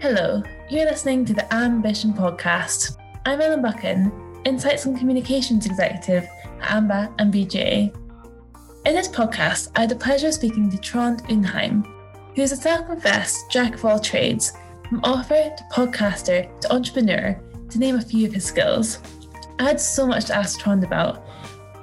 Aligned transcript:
Hello, 0.00 0.42
you're 0.70 0.86
listening 0.86 1.26
to 1.26 1.34
the 1.34 1.52
Ambition 1.52 2.14
Podcast. 2.14 2.96
I'm 3.26 3.42
Ellen 3.42 3.60
Buchan, 3.60 4.10
Insights 4.46 4.86
and 4.86 4.96
Communications 4.96 5.66
Executive 5.66 6.26
at 6.62 6.70
AMBA 6.70 7.12
and 7.18 7.30
BGA. 7.30 7.94
In 8.86 8.94
this 8.94 9.08
podcast, 9.08 9.68
I 9.76 9.80
had 9.80 9.90
the 9.90 9.96
pleasure 9.96 10.28
of 10.28 10.32
speaking 10.32 10.70
to 10.70 10.78
Trond 10.78 11.22
Undheim, 11.24 11.84
who 12.34 12.40
is 12.40 12.50
a 12.50 12.56
self 12.56 12.86
professed 12.86 13.50
jack 13.50 13.74
of 13.74 13.84
all 13.84 13.98
trades, 13.98 14.54
from 14.88 15.00
author 15.00 15.54
to 15.54 15.64
podcaster 15.70 16.48
to 16.60 16.72
entrepreneur, 16.72 17.38
to 17.68 17.78
name 17.78 17.96
a 17.96 18.00
few 18.00 18.26
of 18.26 18.32
his 18.32 18.46
skills. 18.46 19.00
I 19.58 19.64
had 19.64 19.78
so 19.78 20.06
much 20.06 20.24
to 20.24 20.34
ask 20.34 20.58
Trond 20.58 20.82
about. 20.82 21.26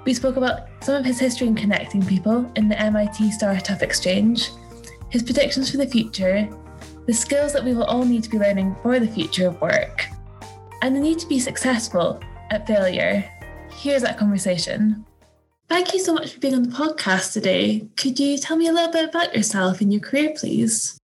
We 0.06 0.16
spoke 0.16 0.38
about 0.38 0.70
some 0.82 0.96
of 0.96 1.06
his 1.06 1.20
history 1.20 1.46
in 1.46 1.54
connecting 1.54 2.04
people 2.04 2.52
in 2.56 2.68
the 2.68 2.82
MIT 2.82 3.30
Startup 3.34 3.84
Exchange, 3.84 4.50
his 5.10 5.22
predictions 5.22 5.70
for 5.70 5.78
the 5.78 5.86
future, 5.86 6.50
the 7.08 7.14
skills 7.14 7.54
that 7.54 7.64
we 7.64 7.74
will 7.74 7.86
all 7.86 8.06
need 8.06 8.24
to 8.24 8.30
be 8.30 8.38
learning 8.38 8.76
for 8.84 9.00
the 9.00 9.08
future 9.08 9.48
of 9.48 9.60
work, 9.62 10.08
and 10.82 10.96
the 10.96 11.00
need 11.00 11.18
to 11.20 11.28
be 11.28 11.40
successful 11.40 12.20
at 12.52 12.68
failure. 12.68 13.24
Here's 13.72 14.02
that 14.04 14.18
conversation. 14.18 15.06
Thank 15.70 15.94
you 15.94 16.00
so 16.00 16.14
much 16.14 16.34
for 16.34 16.40
being 16.40 16.56
on 16.56 16.64
the 16.64 16.76
podcast 16.76 17.34
today. 17.34 17.88
Could 17.98 18.20
you 18.20 18.38
tell 18.38 18.58
me 18.58 18.68
a 18.68 18.72
little 18.72 18.92
bit 18.92 19.10
about 19.10 19.36
yourself 19.36 19.82
and 19.82 19.92
your 19.92 20.02
career, 20.02 20.34
please? 20.36 20.97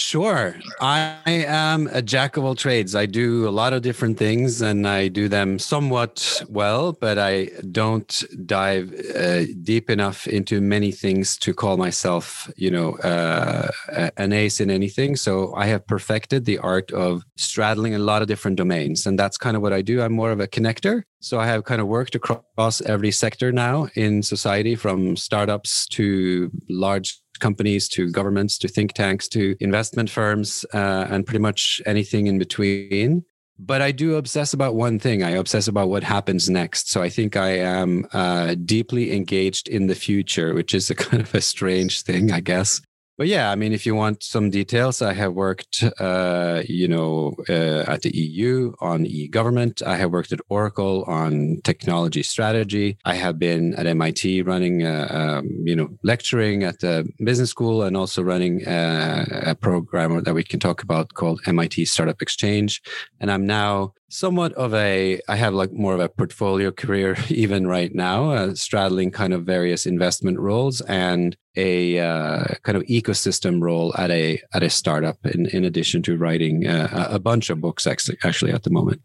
Sure. 0.00 0.56
I 0.80 1.18
am 1.26 1.86
a 1.92 2.00
jack 2.00 2.38
of 2.38 2.44
all 2.44 2.54
trades. 2.54 2.96
I 2.96 3.04
do 3.04 3.46
a 3.46 3.50
lot 3.50 3.74
of 3.74 3.82
different 3.82 4.16
things 4.16 4.62
and 4.62 4.88
I 4.88 5.08
do 5.08 5.28
them 5.28 5.58
somewhat 5.58 6.42
well, 6.48 6.94
but 6.94 7.18
I 7.18 7.50
don't 7.70 8.24
dive 8.46 8.94
uh, 9.14 9.44
deep 9.62 9.90
enough 9.90 10.26
into 10.26 10.62
many 10.62 10.90
things 10.90 11.36
to 11.38 11.52
call 11.52 11.76
myself, 11.76 12.50
you 12.56 12.70
know, 12.70 12.96
uh, 12.96 13.68
an 14.16 14.32
ace 14.32 14.58
in 14.58 14.70
anything. 14.70 15.16
So 15.16 15.54
I 15.54 15.66
have 15.66 15.86
perfected 15.86 16.46
the 16.46 16.58
art 16.58 16.90
of 16.92 17.22
straddling 17.36 17.94
a 17.94 17.98
lot 17.98 18.22
of 18.22 18.28
different 18.28 18.56
domains. 18.56 19.04
And 19.04 19.18
that's 19.18 19.36
kind 19.36 19.54
of 19.54 19.62
what 19.62 19.74
I 19.74 19.82
do. 19.82 20.00
I'm 20.00 20.14
more 20.14 20.32
of 20.32 20.40
a 20.40 20.48
connector. 20.48 21.02
So 21.20 21.38
I 21.38 21.46
have 21.46 21.64
kind 21.64 21.82
of 21.82 21.86
worked 21.86 22.14
across 22.14 22.80
every 22.80 23.10
sector 23.10 23.52
now 23.52 23.88
in 23.94 24.22
society 24.22 24.74
from 24.74 25.16
startups 25.16 25.86
to 25.88 26.50
large 26.70 27.20
companies 27.40 27.88
to 27.88 28.10
governments 28.10 28.58
to 28.58 28.68
think 28.68 28.92
tanks 28.92 29.28
to 29.28 29.56
investment 29.60 30.10
firms 30.10 30.64
uh, 30.74 31.06
and 31.10 31.26
pretty 31.26 31.40
much 31.40 31.80
anything 31.86 32.26
in 32.26 32.38
between 32.38 33.24
but 33.62 33.82
I 33.82 33.92
do 33.92 34.16
obsess 34.16 34.54
about 34.54 34.74
one 34.74 34.98
thing. 34.98 35.22
I 35.22 35.32
obsess 35.32 35.68
about 35.68 35.90
what 35.90 36.02
happens 36.02 36.48
next. 36.48 36.90
So 36.90 37.02
I 37.02 37.10
think 37.10 37.36
I 37.36 37.58
am 37.58 38.06
uh, 38.14 38.54
deeply 38.64 39.14
engaged 39.14 39.68
in 39.68 39.86
the 39.86 39.94
future, 39.94 40.54
which 40.54 40.72
is 40.72 40.88
a 40.88 40.94
kind 41.06 41.22
of 41.22 41.34
a 41.34 41.42
strange 41.42 42.00
thing, 42.00 42.32
I 42.32 42.40
guess 42.40 42.80
but 43.20 43.28
yeah, 43.28 43.50
I 43.50 43.54
mean, 43.54 43.74
if 43.74 43.84
you 43.84 43.94
want 43.94 44.22
some 44.22 44.48
details, 44.48 45.02
I 45.02 45.12
have 45.12 45.34
worked, 45.34 45.84
uh, 45.98 46.62
you 46.66 46.88
know, 46.88 47.34
uh, 47.50 47.84
at 47.86 48.00
the 48.00 48.16
EU 48.16 48.72
on 48.80 49.04
e-government. 49.04 49.82
I 49.82 49.98
have 49.98 50.10
worked 50.10 50.32
at 50.32 50.40
Oracle 50.48 51.04
on 51.06 51.60
technology 51.62 52.22
strategy. 52.22 52.96
I 53.04 53.16
have 53.16 53.38
been 53.38 53.74
at 53.74 53.84
MIT 53.86 54.40
running, 54.40 54.86
uh, 54.86 55.06
um, 55.10 55.50
you 55.66 55.76
know, 55.76 55.90
lecturing 56.02 56.64
at 56.64 56.80
the 56.80 57.06
business 57.22 57.50
school 57.50 57.82
and 57.82 57.94
also 57.94 58.22
running 58.22 58.66
uh, 58.66 59.26
a 59.44 59.54
program 59.54 60.22
that 60.22 60.32
we 60.32 60.42
can 60.42 60.58
talk 60.58 60.82
about 60.82 61.12
called 61.12 61.42
MIT 61.46 61.84
Startup 61.84 62.22
Exchange. 62.22 62.80
And 63.20 63.30
I'm 63.30 63.44
now 63.44 63.92
somewhat 64.10 64.52
of 64.54 64.74
a 64.74 65.20
i 65.28 65.36
have 65.36 65.54
like 65.54 65.72
more 65.72 65.94
of 65.94 66.00
a 66.00 66.08
portfolio 66.08 66.72
career 66.72 67.16
even 67.28 67.66
right 67.66 67.94
now 67.94 68.32
uh, 68.32 68.54
straddling 68.54 69.10
kind 69.10 69.32
of 69.32 69.44
various 69.44 69.86
investment 69.86 70.38
roles 70.38 70.80
and 70.82 71.36
a 71.56 71.98
uh, 71.98 72.44
kind 72.62 72.76
of 72.76 72.82
ecosystem 72.84 73.60
role 73.60 73.92
at 73.98 74.10
a 74.10 74.40
at 74.54 74.62
a 74.62 74.70
startup 74.70 75.18
in, 75.26 75.46
in 75.46 75.64
addition 75.64 76.02
to 76.02 76.16
writing 76.16 76.66
uh, 76.66 77.08
a 77.10 77.18
bunch 77.18 77.50
of 77.50 77.60
books 77.60 77.86
actually 77.86 78.52
at 78.52 78.62
the 78.62 78.70
moment 78.70 79.00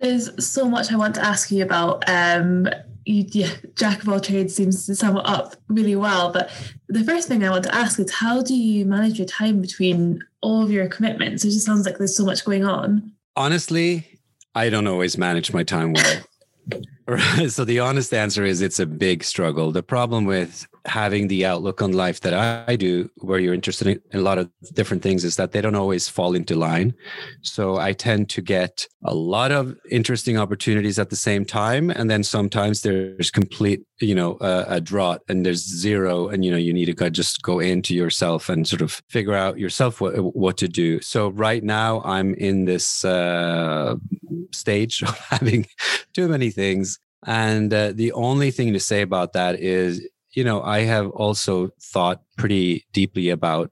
there's 0.00 0.44
so 0.44 0.68
much 0.68 0.92
i 0.92 0.96
want 0.96 1.14
to 1.14 1.24
ask 1.24 1.50
you 1.50 1.62
about 1.62 2.08
um 2.08 2.68
you, 3.04 3.24
yeah, 3.28 3.52
jack 3.74 4.02
of 4.02 4.08
all 4.08 4.20
trades 4.20 4.54
seems 4.54 4.86
to 4.86 4.94
sum 4.94 5.16
it 5.16 5.26
up 5.26 5.56
really 5.68 5.96
well. 5.96 6.32
But 6.32 6.50
the 6.88 7.04
first 7.04 7.28
thing 7.28 7.44
I 7.44 7.50
want 7.50 7.64
to 7.64 7.74
ask 7.74 7.98
is 7.98 8.12
how 8.12 8.42
do 8.42 8.54
you 8.54 8.84
manage 8.84 9.18
your 9.18 9.26
time 9.26 9.60
between 9.60 10.22
all 10.40 10.62
of 10.62 10.70
your 10.70 10.88
commitments? 10.88 11.44
It 11.44 11.50
just 11.50 11.66
sounds 11.66 11.86
like 11.86 11.98
there's 11.98 12.16
so 12.16 12.24
much 12.24 12.44
going 12.44 12.64
on. 12.64 13.12
Honestly, 13.36 14.06
I 14.54 14.68
don't 14.68 14.86
always 14.86 15.16
manage 15.18 15.52
my 15.52 15.64
time 15.64 15.94
well. 15.94 16.22
so 17.48 17.64
the 17.64 17.80
honest 17.80 18.14
answer 18.14 18.44
is 18.44 18.60
it's 18.60 18.78
a 18.78 18.86
big 18.86 19.24
struggle. 19.24 19.72
The 19.72 19.82
problem 19.82 20.24
with 20.24 20.66
having 20.84 21.28
the 21.28 21.46
outlook 21.46 21.80
on 21.80 21.92
life 21.92 22.20
that 22.20 22.34
I 22.34 22.76
do, 22.76 23.08
where 23.16 23.38
you're 23.38 23.54
interested 23.54 23.86
in 23.86 24.00
a 24.12 24.22
lot 24.22 24.38
of 24.38 24.50
different 24.72 25.02
things, 25.02 25.24
is 25.24 25.36
that 25.36 25.52
they 25.52 25.60
don't 25.60 25.74
always 25.74 26.08
fall 26.08 26.34
into 26.34 26.54
line. 26.54 26.94
So 27.42 27.76
I 27.76 27.92
tend 27.92 28.28
to 28.30 28.42
get 28.42 28.86
a 29.04 29.14
lot 29.14 29.52
of 29.52 29.76
interesting 29.90 30.38
opportunities 30.38 30.98
at 30.98 31.10
the 31.10 31.16
same 31.16 31.44
time, 31.44 31.90
and 31.90 32.10
then 32.10 32.22
sometimes 32.22 32.82
there's 32.82 33.30
complete, 33.30 33.82
you 34.00 34.14
know, 34.14 34.36
a 34.40 34.80
drought, 34.80 35.22
and 35.28 35.46
there's 35.46 35.64
zero, 35.64 36.28
and 36.28 36.44
you 36.44 36.50
know 36.50 36.56
you 36.56 36.72
need 36.72 36.96
to 36.96 37.10
just 37.10 37.42
go 37.42 37.58
into 37.58 37.94
yourself 37.94 38.48
and 38.48 38.66
sort 38.66 38.82
of 38.82 39.02
figure 39.08 39.34
out 39.34 39.58
yourself 39.58 40.00
what 40.00 40.18
what 40.34 40.56
to 40.58 40.68
do. 40.68 41.00
So 41.00 41.28
right 41.30 41.62
now 41.62 42.02
I'm 42.02 42.34
in 42.34 42.64
this 42.64 43.04
uh, 43.04 43.96
stage 44.52 45.02
of 45.06 45.16
having 45.18 45.66
too 46.12 46.28
many 46.28 46.50
things. 46.50 46.98
And 47.26 47.72
uh, 47.72 47.92
the 47.92 48.12
only 48.12 48.50
thing 48.50 48.72
to 48.72 48.80
say 48.80 49.02
about 49.02 49.32
that 49.32 49.60
is 49.60 50.06
you 50.34 50.44
know, 50.44 50.62
I 50.62 50.80
have 50.80 51.10
also 51.10 51.70
thought 51.80 52.22
pretty 52.36 52.86
deeply 52.92 53.28
about 53.28 53.70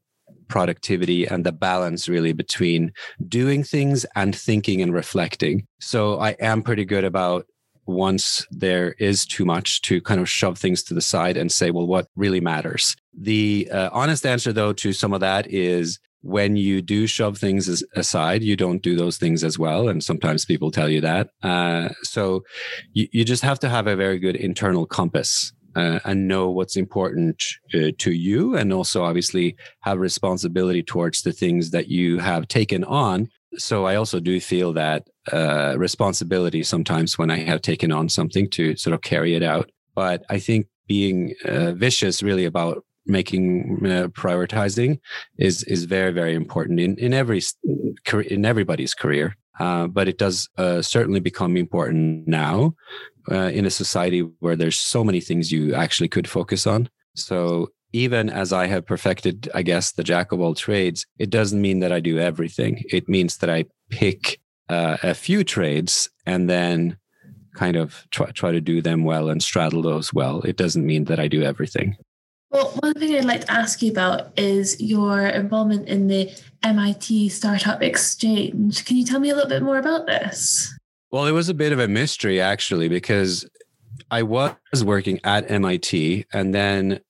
productivity 0.48 1.26
and 1.26 1.44
the 1.44 1.52
balance 1.52 2.08
really 2.08 2.32
between 2.32 2.92
doing 3.28 3.62
things 3.62 4.04
and 4.16 4.34
thinking 4.34 4.82
and 4.82 4.92
reflecting. 4.92 5.66
So 5.80 6.18
I 6.18 6.30
am 6.40 6.62
pretty 6.62 6.84
good 6.84 7.04
about 7.04 7.46
once 7.86 8.46
there 8.50 8.94
is 8.98 9.24
too 9.24 9.44
much 9.44 9.80
to 9.82 10.00
kind 10.02 10.20
of 10.20 10.28
shove 10.28 10.58
things 10.58 10.82
to 10.84 10.94
the 10.94 11.00
side 11.00 11.36
and 11.36 11.50
say, 11.50 11.70
well, 11.70 11.86
what 11.86 12.08
really 12.14 12.40
matters? 12.40 12.94
The 13.18 13.68
uh, 13.72 13.90
honest 13.92 14.26
answer, 14.26 14.52
though, 14.52 14.72
to 14.74 14.92
some 14.92 15.12
of 15.12 15.20
that 15.20 15.50
is 15.50 15.98
when 16.22 16.56
you 16.56 16.82
do 16.82 17.06
shove 17.06 17.38
things 17.38 17.82
aside, 17.94 18.42
you 18.42 18.56
don't 18.56 18.82
do 18.82 18.96
those 18.96 19.16
things 19.16 19.42
as 19.42 19.58
well. 19.58 19.88
And 19.88 20.04
sometimes 20.04 20.44
people 20.44 20.70
tell 20.70 20.88
you 20.88 21.00
that. 21.00 21.30
Uh, 21.42 21.88
so 22.02 22.44
you, 22.92 23.08
you 23.12 23.24
just 23.24 23.42
have 23.42 23.58
to 23.60 23.68
have 23.68 23.86
a 23.86 23.96
very 23.96 24.18
good 24.18 24.36
internal 24.36 24.86
compass 24.86 25.52
uh, 25.76 26.00
and 26.04 26.28
know 26.28 26.50
what's 26.50 26.76
important 26.76 27.42
uh, 27.74 27.90
to 27.98 28.12
you 28.12 28.56
and 28.56 28.72
also 28.72 29.04
obviously 29.04 29.56
have 29.80 29.98
responsibility 29.98 30.82
towards 30.82 31.22
the 31.22 31.32
things 31.32 31.70
that 31.70 31.88
you 31.88 32.18
have 32.18 32.48
taken 32.48 32.84
on 32.84 33.28
so 33.56 33.84
i 33.84 33.94
also 33.94 34.20
do 34.20 34.40
feel 34.40 34.72
that 34.72 35.08
uh, 35.32 35.74
responsibility 35.78 36.62
sometimes 36.62 37.18
when 37.18 37.30
i 37.30 37.38
have 37.38 37.62
taken 37.62 37.92
on 37.92 38.08
something 38.08 38.48
to 38.50 38.76
sort 38.76 38.94
of 38.94 39.02
carry 39.02 39.34
it 39.34 39.42
out 39.42 39.70
but 39.94 40.24
i 40.28 40.38
think 40.38 40.66
being 40.88 41.34
uh, 41.44 41.72
vicious 41.72 42.22
really 42.22 42.44
about 42.44 42.84
making 43.06 43.78
uh, 43.84 44.08
prioritizing 44.08 44.98
is 45.38 45.62
is 45.64 45.84
very 45.84 46.12
very 46.12 46.34
important 46.34 46.78
in 46.80 46.96
in 46.98 47.12
every 47.14 47.40
in 48.28 48.44
everybody's 48.44 48.94
career 48.94 49.36
uh, 49.60 49.86
but 49.86 50.08
it 50.08 50.16
does 50.16 50.48
uh, 50.56 50.80
certainly 50.80 51.20
become 51.20 51.56
important 51.56 52.26
now 52.26 52.74
uh, 53.30 53.50
in 53.52 53.66
a 53.66 53.70
society 53.70 54.20
where 54.40 54.56
there's 54.56 54.78
so 54.78 55.04
many 55.04 55.20
things 55.20 55.52
you 55.52 55.74
actually 55.74 56.08
could 56.08 56.28
focus 56.28 56.66
on. 56.66 56.88
So 57.14 57.68
even 57.92 58.30
as 58.30 58.52
I 58.52 58.66
have 58.66 58.86
perfected, 58.86 59.50
I 59.54 59.62
guess, 59.62 59.92
the 59.92 60.02
jack 60.02 60.32
of 60.32 60.40
all 60.40 60.54
trades, 60.54 61.06
it 61.18 61.28
doesn't 61.28 61.60
mean 61.60 61.80
that 61.80 61.92
I 61.92 62.00
do 62.00 62.18
everything. 62.18 62.82
It 62.88 63.08
means 63.08 63.36
that 63.38 63.50
I 63.50 63.66
pick 63.90 64.40
uh, 64.70 64.96
a 65.02 65.14
few 65.14 65.44
trades 65.44 66.08
and 66.24 66.48
then 66.48 66.96
kind 67.54 67.76
of 67.76 68.06
try, 68.10 68.30
try 68.30 68.52
to 68.52 68.60
do 68.60 68.80
them 68.80 69.04
well 69.04 69.28
and 69.28 69.42
straddle 69.42 69.82
those 69.82 70.14
well. 70.14 70.40
It 70.42 70.56
doesn't 70.56 70.86
mean 70.86 71.04
that 71.04 71.20
I 71.20 71.28
do 71.28 71.42
everything. 71.42 71.96
Well, 72.50 72.70
one 72.80 72.94
thing 72.94 73.14
I'd 73.14 73.24
like 73.24 73.42
to 73.42 73.52
ask 73.52 73.80
you 73.80 73.92
about 73.92 74.36
is 74.38 74.80
your 74.80 75.26
involvement 75.26 75.88
in 75.88 76.08
the 76.08 76.30
MIT 76.64 77.28
Startup 77.28 77.80
Exchange. 77.80 78.84
Can 78.84 78.96
you 78.96 79.04
tell 79.04 79.20
me 79.20 79.30
a 79.30 79.34
little 79.34 79.48
bit 79.48 79.62
more 79.62 79.78
about 79.78 80.06
this? 80.06 80.72
Well, 81.12 81.26
it 81.26 81.32
was 81.32 81.48
a 81.48 81.54
bit 81.54 81.72
of 81.72 81.78
a 81.78 81.88
mystery 81.88 82.40
actually, 82.40 82.88
because 82.88 83.48
I 84.10 84.22
was 84.24 84.56
working 84.84 85.20
at 85.22 85.50
MIT 85.50 86.26
and 86.32 86.52
then 86.52 87.00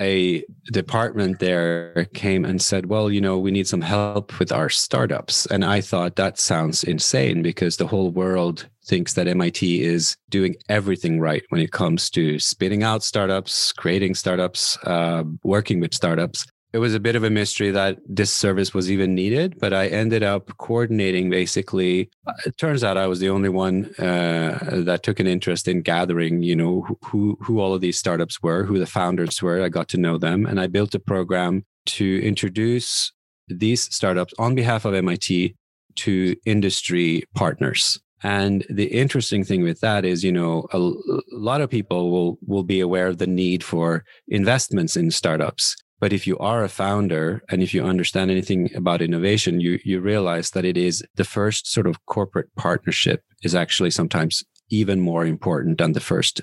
a 0.00 0.44
department 0.72 1.40
there 1.40 2.08
came 2.14 2.44
and 2.44 2.62
said, 2.62 2.86
Well, 2.86 3.10
you 3.10 3.20
know, 3.20 3.38
we 3.38 3.50
need 3.50 3.66
some 3.66 3.80
help 3.80 4.38
with 4.38 4.52
our 4.52 4.68
startups. 4.68 5.46
And 5.46 5.64
I 5.64 5.80
thought 5.80 6.16
that 6.16 6.38
sounds 6.38 6.84
insane 6.84 7.42
because 7.42 7.76
the 7.76 7.86
whole 7.86 8.10
world 8.10 8.68
thinks 8.86 9.14
that 9.14 9.28
MIT 9.28 9.82
is 9.82 10.16
doing 10.30 10.56
everything 10.68 11.20
right 11.20 11.42
when 11.48 11.60
it 11.60 11.72
comes 11.72 12.10
to 12.10 12.38
spitting 12.38 12.82
out 12.82 13.02
startups, 13.02 13.72
creating 13.72 14.14
startups, 14.14 14.78
uh, 14.84 15.24
working 15.42 15.80
with 15.80 15.94
startups. 15.94 16.46
It 16.72 16.78
was 16.78 16.92
a 16.92 17.00
bit 17.00 17.14
of 17.14 17.22
a 17.22 17.30
mystery 17.30 17.70
that 17.70 17.98
this 18.04 18.32
service 18.32 18.74
was 18.74 18.90
even 18.90 19.14
needed, 19.14 19.60
but 19.60 19.72
I 19.72 19.86
ended 19.86 20.24
up 20.24 20.56
coordinating 20.58 21.30
basically. 21.30 22.10
It 22.44 22.58
turns 22.58 22.82
out 22.82 22.96
I 22.96 23.06
was 23.06 23.20
the 23.20 23.28
only 23.28 23.48
one 23.48 23.94
uh, 23.96 24.58
that 24.84 25.04
took 25.04 25.20
an 25.20 25.28
interest 25.28 25.68
in 25.68 25.82
gathering, 25.82 26.42
you 26.42 26.56
know, 26.56 26.84
who, 27.04 27.38
who 27.40 27.60
all 27.60 27.74
of 27.74 27.80
these 27.80 27.96
startups 27.96 28.42
were, 28.42 28.64
who 28.64 28.80
the 28.80 28.86
founders 28.86 29.40
were. 29.40 29.62
I 29.62 29.68
got 29.68 29.88
to 29.90 29.98
know 29.98 30.18
them 30.18 30.46
and 30.46 30.58
I 30.58 30.66
built 30.66 30.96
a 30.96 30.98
program 30.98 31.64
to 31.86 32.20
introduce 32.24 33.12
these 33.46 33.82
startups 33.94 34.34
on 34.38 34.56
behalf 34.56 34.84
of 34.84 34.94
MIT 34.94 35.54
to 35.96 36.36
industry 36.44 37.22
partners. 37.34 38.00
And 38.24 38.64
the 38.70 38.86
interesting 38.86 39.44
thing 39.44 39.62
with 39.62 39.80
that 39.80 40.06
is, 40.06 40.24
you 40.24 40.32
know, 40.32 40.66
a, 40.72 40.78
lot 41.30 41.60
of 41.60 41.68
people 41.68 42.10
will 42.10 42.38
will 42.46 42.62
be 42.64 42.80
aware 42.80 43.06
of 43.06 43.18
the 43.18 43.26
need 43.26 43.62
for 43.62 44.02
investments 44.28 44.96
in 44.96 45.10
startups. 45.10 45.76
But 46.00 46.14
if 46.14 46.26
you 46.26 46.38
are 46.38 46.64
a 46.64 46.70
founder 46.70 47.42
and 47.50 47.62
if 47.62 47.74
you 47.74 47.84
understand 47.84 48.30
anything 48.30 48.70
about 48.74 49.02
innovation, 49.02 49.60
you 49.60 49.78
you 49.84 50.00
realize 50.00 50.50
that 50.52 50.64
it 50.64 50.78
is 50.78 51.04
the 51.16 51.24
first 51.24 51.70
sort 51.70 51.86
of 51.86 52.04
corporate 52.06 52.48
partnership 52.56 53.22
is 53.42 53.54
actually 53.54 53.90
sometimes 53.90 54.42
even 54.70 55.00
more 55.00 55.26
important 55.26 55.78
than 55.78 55.92
the 55.92 56.00
first 56.00 56.40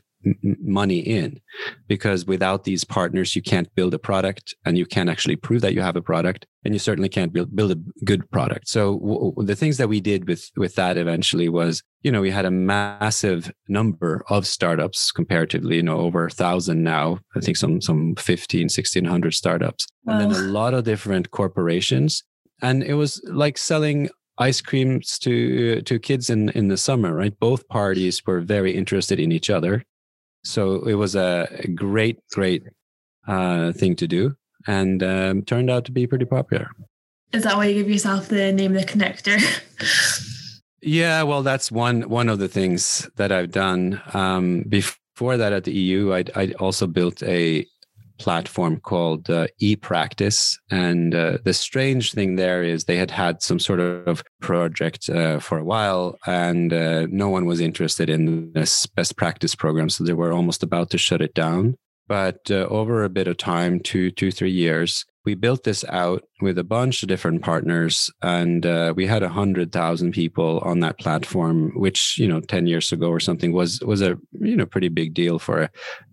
money 0.61 0.99
in. 0.99 1.39
Because 1.87 2.25
without 2.25 2.63
these 2.63 2.83
partners 2.83 3.35
you 3.35 3.41
can't 3.41 3.73
build 3.75 3.93
a 3.93 3.99
product 3.99 4.53
and 4.65 4.77
you 4.77 4.85
can't 4.85 5.09
actually 5.09 5.35
prove 5.35 5.61
that 5.61 5.73
you 5.73 5.81
have 5.81 5.95
a 5.95 6.01
product 6.01 6.45
and 6.63 6.73
you 6.75 6.79
certainly 6.79 7.09
can't 7.09 7.33
build, 7.33 7.55
build 7.55 7.71
a 7.71 8.03
good 8.05 8.29
product. 8.29 8.67
So 8.67 8.99
w- 8.99 9.33
the 9.37 9.55
things 9.55 9.77
that 9.77 9.89
we 9.89 9.99
did 9.99 10.27
with 10.27 10.49
with 10.55 10.75
that 10.75 10.97
eventually 10.97 11.49
was 11.49 11.81
you 12.03 12.11
know 12.11 12.21
we 12.21 12.31
had 12.31 12.45
a 12.45 12.51
massive 12.51 13.51
number 13.67 14.23
of 14.29 14.45
startups 14.45 15.11
comparatively 15.11 15.77
you 15.77 15.83
know 15.83 15.99
over 15.99 16.25
a 16.25 16.31
thousand 16.31 16.83
now 16.83 17.19
i 17.35 17.39
think 17.39 17.57
some 17.57 17.79
some 17.79 18.15
15 18.15 18.63
1600 18.63 19.33
startups 19.33 19.87
wow. 20.05 20.19
and 20.19 20.31
then 20.31 20.43
a 20.43 20.47
lot 20.47 20.73
of 20.73 20.83
different 20.83 21.31
corporations. 21.31 22.23
And 22.63 22.83
it 22.83 22.93
was 22.93 23.21
like 23.25 23.57
selling 23.57 24.09
ice 24.49 24.61
creams 24.61 25.19
to 25.19 25.81
to 25.81 25.99
kids 25.99 26.29
in 26.29 26.49
in 26.49 26.67
the 26.67 26.77
summer 26.77 27.11
right 27.21 27.39
both 27.39 27.67
parties 27.67 28.25
were 28.25 28.41
very 28.55 28.71
interested 28.81 29.19
in 29.19 29.31
each 29.31 29.49
other 29.49 29.83
so 30.43 30.83
it 30.83 30.95
was 30.95 31.15
a 31.15 31.47
great, 31.75 32.19
great 32.31 32.63
uh, 33.27 33.71
thing 33.73 33.95
to 33.97 34.07
do 34.07 34.35
and 34.67 35.03
um, 35.03 35.43
turned 35.43 35.69
out 35.69 35.85
to 35.85 35.91
be 35.91 36.07
pretty 36.07 36.25
popular. 36.25 36.69
Is 37.33 37.43
that 37.43 37.55
why 37.55 37.67
you 37.67 37.75
give 37.75 37.89
yourself 37.89 38.27
the 38.27 38.51
name 38.51 38.73
the 38.73 38.83
connector? 38.83 39.39
yeah, 40.81 41.23
well, 41.23 41.43
that's 41.43 41.71
one 41.71 42.09
one 42.09 42.27
of 42.27 42.39
the 42.39 42.49
things 42.49 43.09
that 43.15 43.31
I've 43.31 43.51
done. 43.51 44.01
Um, 44.13 44.63
before 44.67 45.37
that, 45.37 45.53
at 45.53 45.63
the 45.63 45.71
EU, 45.71 46.13
I 46.13 46.25
I 46.35 46.51
also 46.59 46.87
built 46.87 47.23
a 47.23 47.65
platform 48.21 48.79
called 48.79 49.29
uh, 49.29 49.47
ePractice. 49.61 50.55
And 50.69 51.15
uh, 51.15 51.39
the 51.43 51.53
strange 51.53 52.13
thing 52.13 52.35
there 52.35 52.63
is 52.63 52.83
they 52.83 52.97
had 52.97 53.11
had 53.11 53.41
some 53.41 53.59
sort 53.59 53.79
of 53.79 54.23
project 54.39 55.09
uh, 55.09 55.39
for 55.39 55.57
a 55.57 55.63
while 55.63 56.17
and 56.27 56.71
uh, 56.71 57.07
no 57.09 57.29
one 57.29 57.45
was 57.45 57.59
interested 57.59 58.09
in 58.09 58.53
this 58.53 58.85
best 58.85 59.17
practice 59.17 59.55
program. 59.55 59.89
So 59.89 60.03
they 60.03 60.13
were 60.13 60.31
almost 60.31 60.63
about 60.63 60.89
to 60.91 60.97
shut 60.97 61.21
it 61.21 61.33
down. 61.33 61.75
But 62.07 62.51
uh, 62.51 62.67
over 62.69 63.03
a 63.03 63.09
bit 63.09 63.27
of 63.27 63.37
time, 63.37 63.79
two, 63.79 64.11
two, 64.11 64.31
three 64.31 64.51
years, 64.51 65.05
we 65.25 65.35
built 65.35 65.63
this 65.63 65.85
out 65.89 66.23
with 66.41 66.57
a 66.57 66.63
bunch 66.63 67.03
of 67.03 67.09
different 67.09 67.41
partners 67.41 68.09
and 68.21 68.65
uh, 68.65 68.93
we 68.95 69.05
had 69.05 69.23
a 69.23 69.29
hundred 69.29 69.71
thousand 69.71 70.11
people 70.11 70.59
on 70.59 70.79
that 70.79 70.99
platform 70.99 71.71
which 71.75 72.17
you 72.17 72.27
know 72.27 72.41
10 72.41 72.67
years 72.67 72.91
ago 72.91 73.09
or 73.09 73.19
something 73.19 73.51
was 73.51 73.81
was 73.81 74.01
a 74.01 74.17
you 74.39 74.55
know 74.55 74.65
pretty 74.65 74.89
big 74.89 75.13
deal 75.13 75.39
for 75.39 75.63
a 75.63 75.69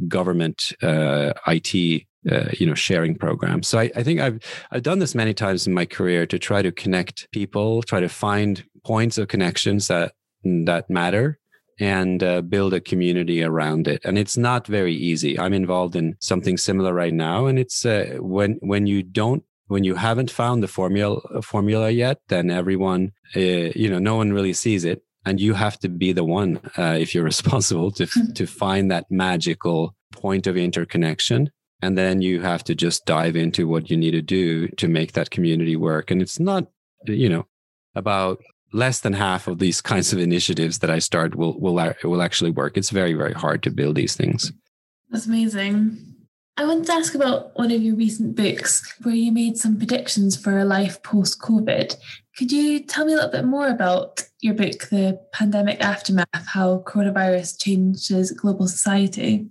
government 0.08 0.72
uh, 0.82 1.32
it 1.46 2.06
uh, 2.30 2.48
you 2.58 2.66
know 2.66 2.74
sharing 2.74 3.14
program. 3.14 3.62
So 3.62 3.78
I, 3.78 3.90
I 3.94 4.02
think 4.02 4.20
i've 4.20 4.38
i've 4.70 4.82
done 4.82 4.98
this 4.98 5.14
many 5.14 5.32
times 5.32 5.66
in 5.66 5.72
my 5.72 5.86
career 5.86 6.26
to 6.26 6.38
try 6.38 6.62
to 6.62 6.72
connect 6.72 7.30
people 7.32 7.82
try 7.82 8.00
to 8.00 8.08
find 8.08 8.64
points 8.84 9.18
of 9.18 9.28
connections 9.28 9.88
that 9.88 10.12
that 10.44 10.90
matter 10.90 11.38
and 11.78 12.22
uh, 12.22 12.40
build 12.42 12.74
a 12.74 12.80
community 12.80 13.42
around 13.42 13.86
it. 13.86 14.00
And 14.04 14.18
it's 14.18 14.36
not 14.36 14.66
very 14.66 14.94
easy. 14.94 15.38
I'm 15.38 15.52
involved 15.52 15.96
in 15.96 16.16
something 16.20 16.56
similar 16.56 16.92
right 16.92 17.14
now, 17.14 17.46
and 17.46 17.58
it's 17.58 17.84
uh, 17.86 18.16
when 18.18 18.58
when 18.60 18.86
you 18.86 19.02
don't 19.02 19.44
when 19.68 19.84
you 19.84 19.94
haven't 19.94 20.30
found 20.30 20.62
the 20.62 20.68
formula 20.68 21.42
formula 21.42 21.90
yet, 21.90 22.20
then 22.28 22.50
everyone 22.50 23.12
uh, 23.36 23.40
you 23.40 23.88
know 23.88 23.98
no 23.98 24.16
one 24.16 24.32
really 24.32 24.52
sees 24.52 24.84
it, 24.84 25.02
and 25.24 25.40
you 25.40 25.54
have 25.54 25.78
to 25.80 25.88
be 25.88 26.12
the 26.12 26.24
one 26.24 26.60
uh, 26.76 26.96
if 26.98 27.14
you're 27.14 27.24
responsible 27.34 27.90
to 27.92 28.06
hmm. 28.06 28.32
to 28.32 28.46
find 28.46 28.90
that 28.90 29.06
magical 29.10 29.94
point 30.12 30.46
of 30.46 30.56
interconnection. 30.56 31.50
And 31.80 31.96
then 31.96 32.22
you 32.22 32.40
have 32.40 32.64
to 32.64 32.74
just 32.74 33.06
dive 33.06 33.36
into 33.36 33.68
what 33.68 33.88
you 33.88 33.96
need 33.96 34.10
to 34.10 34.22
do 34.22 34.66
to 34.68 34.88
make 34.88 35.12
that 35.12 35.30
community 35.30 35.76
work. 35.76 36.10
And 36.10 36.20
it's 36.20 36.40
not, 36.40 36.66
you 37.06 37.28
know, 37.28 37.46
about 37.94 38.40
less 38.72 39.00
than 39.00 39.14
half 39.14 39.48
of 39.48 39.58
these 39.58 39.80
kinds 39.80 40.12
of 40.12 40.18
initiatives 40.18 40.78
that 40.80 40.90
I 40.90 40.98
start 40.98 41.34
will 41.34 41.58
will 41.58 41.74
will 42.04 42.22
actually 42.22 42.50
work. 42.50 42.76
It's 42.76 42.90
very 42.90 43.14
very 43.14 43.32
hard 43.32 43.62
to 43.64 43.70
build 43.70 43.96
these 43.96 44.16
things. 44.16 44.52
That's 45.10 45.26
amazing. 45.26 46.04
I 46.58 46.64
wanted 46.64 46.86
to 46.86 46.92
ask 46.94 47.14
about 47.14 47.56
one 47.56 47.70
of 47.70 47.80
your 47.80 47.94
recent 47.94 48.34
books 48.34 48.92
where 49.02 49.14
you 49.14 49.30
made 49.30 49.56
some 49.56 49.76
predictions 49.76 50.36
for 50.36 50.58
a 50.58 50.64
life 50.64 51.00
post 51.04 51.40
COVID. 51.40 51.94
Could 52.36 52.50
you 52.50 52.80
tell 52.80 53.04
me 53.04 53.12
a 53.12 53.16
little 53.16 53.30
bit 53.30 53.44
more 53.44 53.68
about 53.68 54.24
your 54.40 54.54
book, 54.54 54.88
The 54.90 55.20
Pandemic 55.32 55.80
Aftermath 55.80 56.26
How 56.32 56.82
Coronavirus 56.84 57.62
Changes 57.62 58.32
Global 58.32 58.66
Society? 58.66 59.46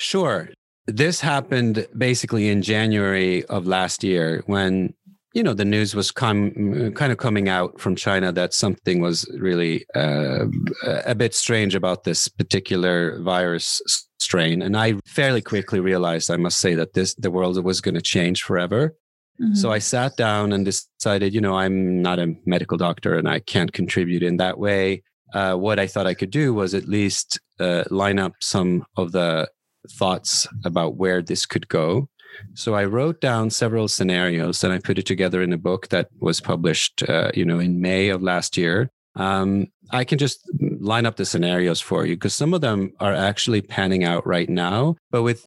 Sure. 0.00 0.50
This 0.86 1.20
happened 1.20 1.86
basically 1.96 2.48
in 2.48 2.62
January 2.62 3.44
of 3.44 3.68
last 3.68 4.02
year 4.02 4.42
when 4.46 4.94
you 5.34 5.42
know 5.42 5.54
the 5.54 5.64
news 5.64 5.94
was 5.94 6.10
com- 6.10 6.92
kind 6.94 7.12
of 7.12 7.18
coming 7.18 7.48
out 7.48 7.80
from 7.80 7.96
China 7.96 8.32
that 8.32 8.54
something 8.54 9.00
was 9.00 9.28
really 9.38 9.84
uh, 9.94 10.46
a 10.84 11.14
bit 11.14 11.34
strange 11.34 11.74
about 11.74 12.04
this 12.04 12.28
particular 12.28 13.20
virus 13.22 13.80
strain, 14.18 14.62
and 14.62 14.76
I 14.76 14.94
fairly 15.06 15.42
quickly 15.42 15.80
realized, 15.80 16.30
I 16.30 16.36
must 16.36 16.60
say, 16.60 16.74
that 16.74 16.94
this 16.94 17.14
the 17.14 17.30
world 17.30 17.62
was 17.62 17.80
going 17.80 17.94
to 17.94 18.00
change 18.00 18.42
forever. 18.42 18.96
Mm-hmm. 19.40 19.54
So 19.54 19.70
I 19.70 19.78
sat 19.78 20.16
down 20.16 20.52
and 20.52 20.64
decided, 20.64 21.32
you 21.32 21.40
know, 21.40 21.54
I'm 21.54 22.02
not 22.02 22.18
a 22.18 22.34
medical 22.44 22.76
doctor 22.76 23.16
and 23.16 23.28
I 23.28 23.38
can't 23.38 23.72
contribute 23.72 24.22
in 24.22 24.38
that 24.38 24.58
way. 24.58 25.02
Uh, 25.32 25.54
what 25.54 25.78
I 25.78 25.86
thought 25.86 26.06
I 26.06 26.14
could 26.14 26.30
do 26.30 26.52
was 26.52 26.74
at 26.74 26.88
least 26.88 27.38
uh, 27.60 27.84
line 27.90 28.18
up 28.18 28.32
some 28.40 28.84
of 28.96 29.12
the 29.12 29.48
thoughts 29.92 30.48
about 30.64 30.96
where 30.96 31.22
this 31.22 31.46
could 31.46 31.68
go 31.68 32.08
so 32.54 32.74
I 32.74 32.84
wrote 32.84 33.20
down 33.20 33.50
several 33.50 33.88
scenarios 33.88 34.62
and 34.64 34.72
I 34.72 34.78
put 34.78 34.98
it 34.98 35.06
together 35.06 35.42
in 35.42 35.52
a 35.52 35.58
book 35.58 35.88
that 35.88 36.08
was 36.20 36.40
published, 36.40 37.02
uh, 37.08 37.30
you 37.34 37.44
know, 37.44 37.58
in 37.58 37.80
May 37.80 38.08
of 38.08 38.22
last 38.22 38.56
year. 38.56 38.90
Um, 39.16 39.66
I 39.90 40.04
can 40.04 40.18
just 40.18 40.48
line 40.80 41.06
up 41.06 41.16
the 41.16 41.24
scenarios 41.24 41.80
for 41.80 42.06
you 42.06 42.14
because 42.14 42.34
some 42.34 42.54
of 42.54 42.60
them 42.60 42.92
are 43.00 43.14
actually 43.14 43.62
panning 43.62 44.04
out 44.04 44.26
right 44.26 44.48
now. 44.48 44.96
But 45.10 45.22
with, 45.22 45.46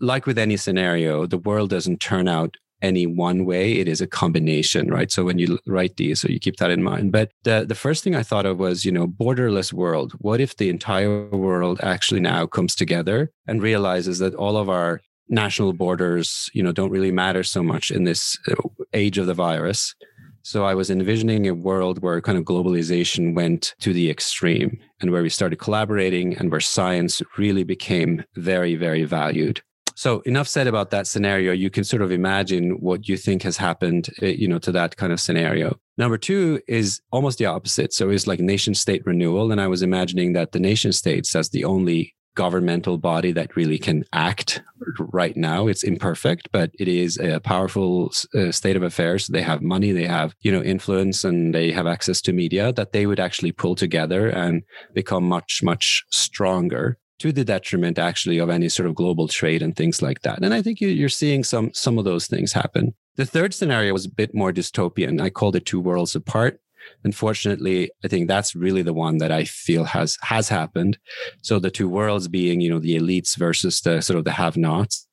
like 0.00 0.26
with 0.26 0.38
any 0.38 0.56
scenario, 0.56 1.26
the 1.26 1.38
world 1.38 1.70
doesn't 1.70 1.98
turn 1.98 2.28
out 2.28 2.56
any 2.82 3.06
one 3.06 3.44
way. 3.44 3.72
It 3.72 3.88
is 3.88 4.00
a 4.00 4.06
combination, 4.06 4.90
right? 4.90 5.10
So 5.10 5.24
when 5.24 5.38
you 5.38 5.58
write 5.66 5.96
these, 5.96 6.20
so 6.20 6.28
you 6.28 6.38
keep 6.38 6.56
that 6.56 6.70
in 6.70 6.82
mind. 6.82 7.12
But 7.12 7.30
the, 7.44 7.64
the 7.66 7.74
first 7.74 8.04
thing 8.04 8.14
I 8.14 8.22
thought 8.22 8.46
of 8.46 8.58
was, 8.58 8.84
you 8.84 8.92
know, 8.92 9.06
borderless 9.06 9.72
world. 9.72 10.12
What 10.18 10.40
if 10.40 10.56
the 10.56 10.68
entire 10.68 11.28
world 11.28 11.80
actually 11.82 12.20
now 12.20 12.46
comes 12.46 12.74
together 12.74 13.30
and 13.46 13.62
realizes 13.62 14.18
that 14.18 14.34
all 14.34 14.56
of 14.56 14.68
our 14.68 15.00
national 15.28 15.72
borders, 15.72 16.50
you 16.52 16.62
know, 16.62 16.72
don't 16.72 16.90
really 16.90 17.12
matter 17.12 17.42
so 17.42 17.62
much 17.62 17.90
in 17.90 18.04
this 18.04 18.38
uh, 18.48 18.54
age 18.92 19.18
of 19.18 19.26
the 19.26 19.34
virus. 19.34 19.94
So 20.42 20.64
I 20.64 20.74
was 20.74 20.90
envisioning 20.90 21.48
a 21.48 21.54
world 21.54 22.02
where 22.02 22.20
kind 22.20 22.38
of 22.38 22.44
globalization 22.44 23.34
went 23.34 23.74
to 23.80 23.92
the 23.92 24.08
extreme 24.08 24.78
and 25.00 25.10
where 25.10 25.22
we 25.22 25.28
started 25.28 25.56
collaborating 25.56 26.36
and 26.36 26.52
where 26.52 26.60
science 26.60 27.20
really 27.36 27.64
became 27.64 28.22
very, 28.36 28.76
very 28.76 29.02
valued. 29.02 29.60
So 29.96 30.20
enough 30.20 30.46
said 30.46 30.66
about 30.66 30.90
that 30.90 31.06
scenario. 31.06 31.52
You 31.52 31.70
can 31.70 31.82
sort 31.82 32.02
of 32.02 32.12
imagine 32.12 32.72
what 32.80 33.08
you 33.08 33.16
think 33.16 33.42
has 33.42 33.56
happened, 33.56 34.10
uh, 34.22 34.26
you 34.26 34.46
know, 34.46 34.58
to 34.60 34.70
that 34.72 34.96
kind 34.96 35.12
of 35.12 35.18
scenario. 35.18 35.80
Number 35.96 36.18
two 36.18 36.60
is 36.68 37.00
almost 37.10 37.38
the 37.38 37.46
opposite. 37.46 37.94
So 37.94 38.10
it's 38.10 38.26
like 38.26 38.38
nation 38.38 38.74
state 38.74 39.04
renewal. 39.06 39.50
And 39.50 39.60
I 39.60 39.66
was 39.68 39.82
imagining 39.82 40.34
that 40.34 40.52
the 40.52 40.60
nation 40.60 40.92
states 40.92 41.34
as 41.34 41.48
the 41.48 41.64
only 41.64 42.14
governmental 42.36 42.98
body 42.98 43.32
that 43.32 43.56
really 43.56 43.78
can 43.78 44.04
act 44.12 44.62
right 45.00 45.36
now. 45.36 45.66
It's 45.66 45.82
imperfect, 45.82 46.48
but 46.52 46.70
it 46.78 46.86
is 46.86 47.18
a 47.18 47.40
powerful 47.40 48.12
uh, 48.34 48.52
state 48.52 48.76
of 48.76 48.84
affairs. 48.84 49.26
They 49.26 49.42
have 49.42 49.62
money, 49.62 49.90
they 49.90 50.06
have, 50.06 50.34
you 50.42 50.52
know, 50.52 50.62
influence 50.62 51.24
and 51.24 51.52
they 51.52 51.72
have 51.72 51.88
access 51.88 52.20
to 52.22 52.32
media 52.32 52.72
that 52.74 52.92
they 52.92 53.06
would 53.06 53.18
actually 53.18 53.52
pull 53.52 53.74
together 53.74 54.28
and 54.28 54.62
become 54.94 55.28
much, 55.28 55.62
much 55.64 56.04
stronger 56.12 56.98
to 57.18 57.32
the 57.32 57.44
detriment 57.44 57.98
actually 57.98 58.38
of 58.38 58.50
any 58.50 58.68
sort 58.68 58.86
of 58.88 58.94
global 58.94 59.26
trade 59.26 59.62
and 59.62 59.74
things 59.74 60.02
like 60.02 60.20
that. 60.20 60.38
And 60.42 60.52
I 60.52 60.62
think 60.62 60.80
you're 60.80 61.08
seeing 61.08 61.42
some, 61.42 61.72
some 61.72 61.98
of 61.98 62.04
those 62.04 62.26
things 62.26 62.52
happen. 62.52 62.94
The 63.16 63.24
third 63.24 63.54
scenario 63.54 63.94
was 63.94 64.04
a 64.04 64.10
bit 64.10 64.34
more 64.34 64.52
dystopian. 64.52 65.20
I 65.20 65.30
called 65.30 65.56
it 65.56 65.64
two 65.64 65.80
worlds 65.80 66.14
apart. 66.14 66.60
Unfortunately, 67.04 67.90
I 68.04 68.08
think 68.08 68.28
that's 68.28 68.54
really 68.54 68.82
the 68.82 68.92
one 68.92 69.18
that 69.18 69.32
I 69.32 69.44
feel 69.44 69.84
has 69.84 70.18
has 70.22 70.48
happened. 70.48 70.98
So 71.42 71.58
the 71.58 71.70
two 71.70 71.88
worlds 71.88 72.28
being, 72.28 72.60
you 72.60 72.70
know, 72.70 72.78
the 72.80 72.96
elites 72.96 73.36
versus 73.36 73.80
the 73.80 74.00
sort 74.00 74.18
of 74.18 74.24
the 74.24 74.32
have-nots. 74.32 75.06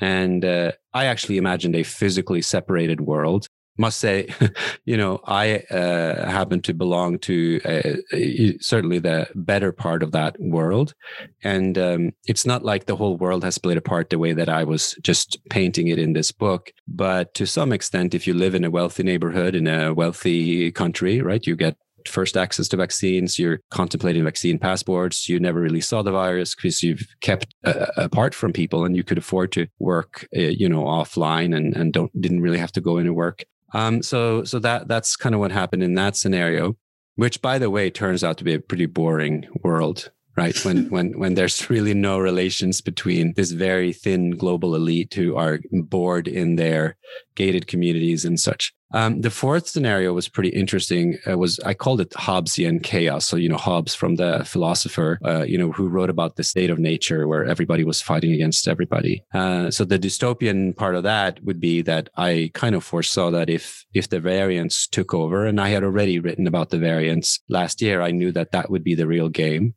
And 0.00 0.44
uh, 0.44 0.72
I 0.94 1.06
actually 1.06 1.36
imagined 1.36 1.76
a 1.76 1.82
physically 1.82 2.42
separated 2.42 3.02
world 3.02 3.48
must 3.80 3.98
say, 3.98 4.28
you 4.84 4.96
know, 4.96 5.20
I 5.26 5.64
uh, 5.70 6.30
happen 6.30 6.60
to 6.62 6.74
belong 6.74 7.18
to 7.20 7.60
uh, 7.64 8.16
certainly 8.60 8.98
the 8.98 9.28
better 9.34 9.72
part 9.72 10.02
of 10.02 10.12
that 10.12 10.36
world. 10.38 10.94
And 11.42 11.76
um, 11.78 12.12
it's 12.26 12.46
not 12.46 12.64
like 12.64 12.84
the 12.84 12.96
whole 12.96 13.16
world 13.16 13.42
has 13.42 13.54
split 13.54 13.78
apart 13.78 14.10
the 14.10 14.18
way 14.18 14.34
that 14.34 14.48
I 14.48 14.64
was 14.64 14.94
just 15.02 15.38
painting 15.48 15.88
it 15.88 15.98
in 15.98 16.12
this 16.12 16.30
book. 16.30 16.72
But 16.86 17.34
to 17.34 17.46
some 17.46 17.72
extent, 17.72 18.14
if 18.14 18.26
you 18.26 18.34
live 18.34 18.54
in 18.54 18.64
a 18.64 18.70
wealthy 18.70 19.02
neighborhood 19.02 19.54
in 19.54 19.66
a 19.66 19.94
wealthy 19.94 20.70
country, 20.70 21.22
right, 21.22 21.46
you 21.46 21.56
get 21.56 21.76
first 22.06 22.36
access 22.36 22.68
to 22.68 22.76
vaccines, 22.76 23.38
you're 23.38 23.60
contemplating 23.70 24.24
vaccine 24.24 24.58
passports, 24.58 25.28
you 25.28 25.38
never 25.40 25.60
really 25.60 25.80
saw 25.80 26.02
the 26.02 26.12
virus 26.12 26.54
because 26.54 26.82
you've 26.82 27.06
kept 27.20 27.54
uh, 27.64 27.86
apart 27.96 28.34
from 28.34 28.52
people 28.52 28.84
and 28.84 28.96
you 28.96 29.04
could 29.04 29.18
afford 29.18 29.52
to 29.52 29.66
work, 29.78 30.26
uh, 30.36 30.40
you 30.40 30.68
know, 30.68 30.84
offline 30.84 31.56
and, 31.56 31.76
and 31.76 31.92
don't, 31.92 32.10
didn't 32.20 32.40
really 32.40 32.58
have 32.58 32.72
to 32.72 32.80
go 32.80 32.98
into 32.98 33.12
work. 33.12 33.44
Um, 33.72 34.02
so, 34.02 34.44
so 34.44 34.58
that, 34.60 34.88
that's 34.88 35.16
kind 35.16 35.34
of 35.34 35.40
what 35.40 35.52
happened 35.52 35.82
in 35.82 35.94
that 35.94 36.16
scenario, 36.16 36.76
which 37.16 37.40
by 37.40 37.58
the 37.58 37.70
way, 37.70 37.90
turns 37.90 38.24
out 38.24 38.38
to 38.38 38.44
be 38.44 38.54
a 38.54 38.60
pretty 38.60 38.86
boring 38.86 39.46
world 39.62 40.10
right? 40.36 40.64
When 40.64 40.88
when 40.94 41.18
when 41.18 41.34
there's 41.34 41.68
really 41.68 41.94
no 41.94 42.18
relations 42.18 42.80
between 42.80 43.34
this 43.34 43.50
very 43.50 43.92
thin 43.92 44.30
global 44.32 44.74
elite 44.74 45.14
who 45.14 45.36
are 45.36 45.60
bored 45.70 46.28
in 46.28 46.56
their 46.56 46.96
gated 47.34 47.66
communities 47.66 48.24
and 48.24 48.38
such 48.38 48.72
um, 48.92 49.20
the 49.20 49.30
fourth 49.30 49.68
scenario 49.68 50.12
was 50.12 50.28
pretty 50.28 50.50
interesting. 50.50 51.18
It 51.26 51.38
was 51.38 51.60
I 51.60 51.74
called 51.74 52.00
it 52.00 52.10
Hobbesian 52.10 52.82
chaos. 52.82 53.24
So 53.24 53.36
you 53.36 53.48
know 53.48 53.56
Hobbes 53.56 53.94
from 53.94 54.16
the 54.16 54.44
philosopher, 54.44 55.18
uh, 55.24 55.42
you 55.42 55.58
know, 55.58 55.70
who 55.72 55.88
wrote 55.88 56.10
about 56.10 56.36
the 56.36 56.44
state 56.44 56.70
of 56.70 56.78
nature 56.78 57.28
where 57.28 57.44
everybody 57.44 57.84
was 57.84 58.02
fighting 58.02 58.32
against 58.32 58.66
everybody. 58.66 59.22
Uh, 59.32 59.70
so 59.70 59.84
the 59.84 59.98
dystopian 59.98 60.76
part 60.76 60.94
of 60.94 61.02
that 61.04 61.42
would 61.44 61.60
be 61.60 61.82
that 61.82 62.08
I 62.16 62.50
kind 62.54 62.74
of 62.74 62.84
foresaw 62.84 63.30
that 63.30 63.48
if 63.48 63.84
if 63.94 64.08
the 64.08 64.20
variants 64.20 64.86
took 64.86 65.14
over, 65.14 65.46
and 65.46 65.60
I 65.60 65.68
had 65.68 65.84
already 65.84 66.18
written 66.18 66.46
about 66.46 66.70
the 66.70 66.78
variants 66.78 67.40
last 67.48 67.80
year, 67.80 68.02
I 68.02 68.10
knew 68.10 68.32
that 68.32 68.52
that 68.52 68.70
would 68.70 68.84
be 68.84 68.94
the 68.94 69.06
real 69.06 69.28
game. 69.28 69.74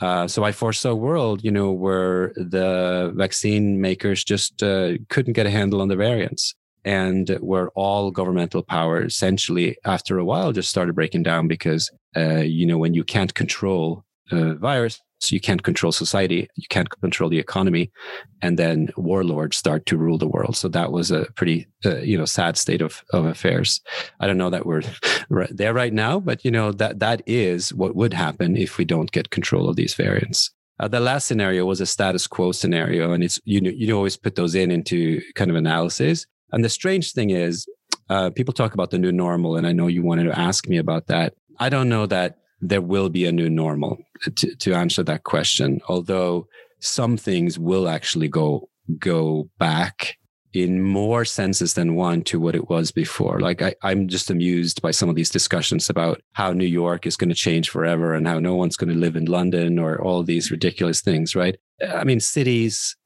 Uh, 0.00 0.26
so 0.26 0.44
I 0.44 0.52
foresaw 0.52 0.90
a 0.90 0.96
world, 0.96 1.44
you 1.44 1.50
know, 1.50 1.70
where 1.70 2.32
the 2.34 3.12
vaccine 3.14 3.80
makers 3.80 4.24
just 4.24 4.62
uh, 4.62 4.92
couldn't 5.08 5.34
get 5.34 5.46
a 5.46 5.50
handle 5.50 5.80
on 5.80 5.88
the 5.88 5.96
variants 5.96 6.54
and 6.84 7.28
where 7.40 7.70
all 7.70 8.10
governmental 8.10 8.62
power 8.62 9.04
essentially 9.04 9.76
after 9.84 10.18
a 10.18 10.24
while 10.24 10.52
just 10.52 10.70
started 10.70 10.94
breaking 10.94 11.22
down 11.22 11.48
because 11.48 11.90
uh, 12.16 12.36
you 12.36 12.66
know 12.66 12.78
when 12.78 12.94
you 12.94 13.04
can't 13.04 13.34
control 13.34 14.04
a 14.30 14.54
virus 14.54 15.00
you 15.30 15.40
can't 15.40 15.62
control 15.62 15.92
society 15.92 16.48
you 16.56 16.64
can't 16.68 16.90
control 17.00 17.30
the 17.30 17.38
economy 17.38 17.92
and 18.40 18.58
then 18.58 18.90
warlords 18.96 19.56
start 19.56 19.86
to 19.86 19.96
rule 19.96 20.18
the 20.18 20.26
world. 20.26 20.56
So 20.56 20.66
that 20.68 20.90
was 20.90 21.12
a 21.12 21.26
pretty 21.36 21.66
uh, 21.84 21.98
you 21.98 22.18
know 22.18 22.24
sad 22.24 22.56
state 22.56 22.82
of, 22.82 23.04
of 23.12 23.24
affairs. 23.26 23.80
I 24.18 24.26
don't 24.26 24.38
know 24.38 24.50
that 24.50 24.66
we're 24.66 24.82
right 25.28 25.56
there 25.56 25.74
right 25.74 25.92
now 25.92 26.18
but 26.18 26.44
you 26.44 26.50
know 26.50 26.72
that 26.72 26.98
that 26.98 27.22
is 27.26 27.72
what 27.72 27.94
would 27.94 28.14
happen 28.14 28.56
if 28.56 28.78
we 28.78 28.84
don't 28.84 29.12
get 29.12 29.30
control 29.30 29.68
of 29.68 29.76
these 29.76 29.94
variants. 29.94 30.50
Uh, 30.80 30.88
the 30.88 30.98
last 30.98 31.28
scenario 31.28 31.64
was 31.64 31.80
a 31.80 31.86
status 31.86 32.26
quo 32.26 32.50
scenario, 32.50 33.12
and 33.12 33.22
it's 33.22 33.38
you 33.44 33.60
know 33.60 33.70
you 33.70 33.94
always 33.94 34.16
put 34.16 34.34
those 34.34 34.56
in 34.56 34.72
into 34.72 35.20
kind 35.36 35.50
of 35.50 35.56
analysis. 35.56 36.26
And 36.52 36.64
the 36.64 36.68
strange 36.68 37.12
thing 37.12 37.30
is, 37.30 37.66
uh, 38.08 38.30
people 38.30 38.52
talk 38.52 38.74
about 38.74 38.90
the 38.90 38.98
new 38.98 39.12
normal, 39.12 39.56
and 39.56 39.66
I 39.66 39.72
know 39.72 39.86
you 39.86 40.02
wanted 40.02 40.24
to 40.24 40.38
ask 40.38 40.68
me 40.68 40.76
about 40.76 41.06
that. 41.06 41.34
I 41.58 41.68
don't 41.68 41.88
know 41.88 42.06
that 42.06 42.38
there 42.60 42.80
will 42.80 43.08
be 43.08 43.26
a 43.26 43.32
new 43.32 43.50
normal 43.50 43.98
to, 44.36 44.54
to 44.54 44.74
answer 44.74 45.02
that 45.02 45.24
question, 45.24 45.80
although 45.88 46.46
some 46.80 47.16
things 47.16 47.58
will 47.58 47.88
actually 47.88 48.28
go 48.28 48.68
go 48.98 49.48
back 49.58 50.16
in 50.52 50.82
more 50.82 51.24
senses 51.24 51.74
than 51.74 51.94
one 51.94 52.22
to 52.22 52.38
what 52.38 52.54
it 52.54 52.68
was 52.68 52.90
before. 52.90 53.40
Like 53.40 53.62
I, 53.62 53.74
I'm 53.82 54.06
just 54.06 54.30
amused 54.30 54.82
by 54.82 54.90
some 54.90 55.08
of 55.08 55.14
these 55.14 55.30
discussions 55.30 55.88
about 55.88 56.20
how 56.32 56.52
New 56.52 56.66
York 56.66 57.06
is 57.06 57.16
going 57.16 57.30
to 57.30 57.34
change 57.34 57.70
forever 57.70 58.12
and 58.12 58.28
how 58.28 58.38
no 58.38 58.54
one's 58.54 58.76
going 58.76 58.92
to 58.92 58.98
live 58.98 59.16
in 59.16 59.24
London 59.24 59.78
or 59.78 60.00
all 60.02 60.22
these 60.22 60.50
ridiculous 60.50 61.00
things, 61.00 61.34
right? 61.34 61.56
I 61.88 62.04
mean, 62.04 62.20
cities 62.20 62.96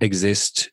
exist 0.00 0.70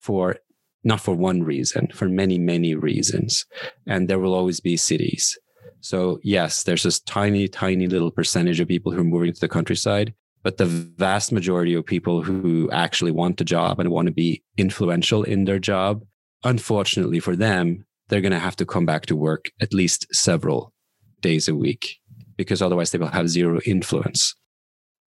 for 0.00 0.36
not 0.84 1.00
for 1.00 1.14
one 1.14 1.42
reason, 1.42 1.88
for 1.94 2.08
many, 2.08 2.38
many 2.38 2.74
reasons. 2.74 3.44
And 3.86 4.08
there 4.08 4.18
will 4.18 4.34
always 4.34 4.60
be 4.60 4.76
cities. 4.76 5.38
So, 5.80 6.20
yes, 6.22 6.62
there's 6.62 6.84
this 6.84 7.00
tiny, 7.00 7.48
tiny 7.48 7.86
little 7.86 8.10
percentage 8.10 8.60
of 8.60 8.68
people 8.68 8.92
who 8.92 9.00
are 9.00 9.04
moving 9.04 9.32
to 9.32 9.40
the 9.40 9.48
countryside, 9.48 10.14
but 10.42 10.56
the 10.56 10.66
vast 10.66 11.32
majority 11.32 11.74
of 11.74 11.84
people 11.84 12.22
who 12.22 12.70
actually 12.70 13.10
want 13.10 13.40
a 13.40 13.44
job 13.44 13.80
and 13.80 13.90
want 13.90 14.06
to 14.06 14.12
be 14.12 14.42
influential 14.56 15.24
in 15.24 15.44
their 15.44 15.58
job, 15.58 16.02
unfortunately 16.44 17.20
for 17.20 17.34
them, 17.34 17.84
they're 18.08 18.20
going 18.20 18.32
to 18.32 18.38
have 18.38 18.56
to 18.56 18.66
come 18.66 18.86
back 18.86 19.06
to 19.06 19.16
work 19.16 19.50
at 19.60 19.74
least 19.74 20.06
several 20.14 20.72
days 21.20 21.48
a 21.48 21.54
week 21.54 21.98
because 22.36 22.62
otherwise 22.62 22.90
they 22.90 22.98
will 22.98 23.08
have 23.08 23.28
zero 23.28 23.60
influence. 23.66 24.34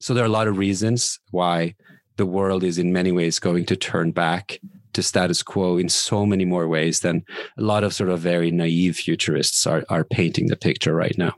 So, 0.01 0.13
there 0.13 0.23
are 0.23 0.27
a 0.27 0.29
lot 0.29 0.47
of 0.47 0.57
reasons 0.57 1.19
why 1.31 1.75
the 2.17 2.25
world 2.25 2.63
is 2.63 2.77
in 2.77 2.93
many 2.93 3.11
ways 3.11 3.39
going 3.39 3.65
to 3.65 3.75
turn 3.75 4.11
back 4.11 4.59
to 4.95 5.03
status 5.03 5.43
quo 5.43 5.77
in 5.77 5.89
so 5.89 6.25
many 6.25 6.45
more 6.45 6.67
ways 6.67 7.01
than 7.01 7.23
a 7.57 7.61
lot 7.61 7.83
of 7.83 7.93
sort 7.93 8.09
of 8.09 8.19
very 8.19 8.51
naive 8.51 8.97
futurists 8.97 9.67
are, 9.67 9.83
are 9.89 10.03
painting 10.03 10.47
the 10.47 10.55
picture 10.55 10.95
right 10.95 11.17
now. 11.17 11.35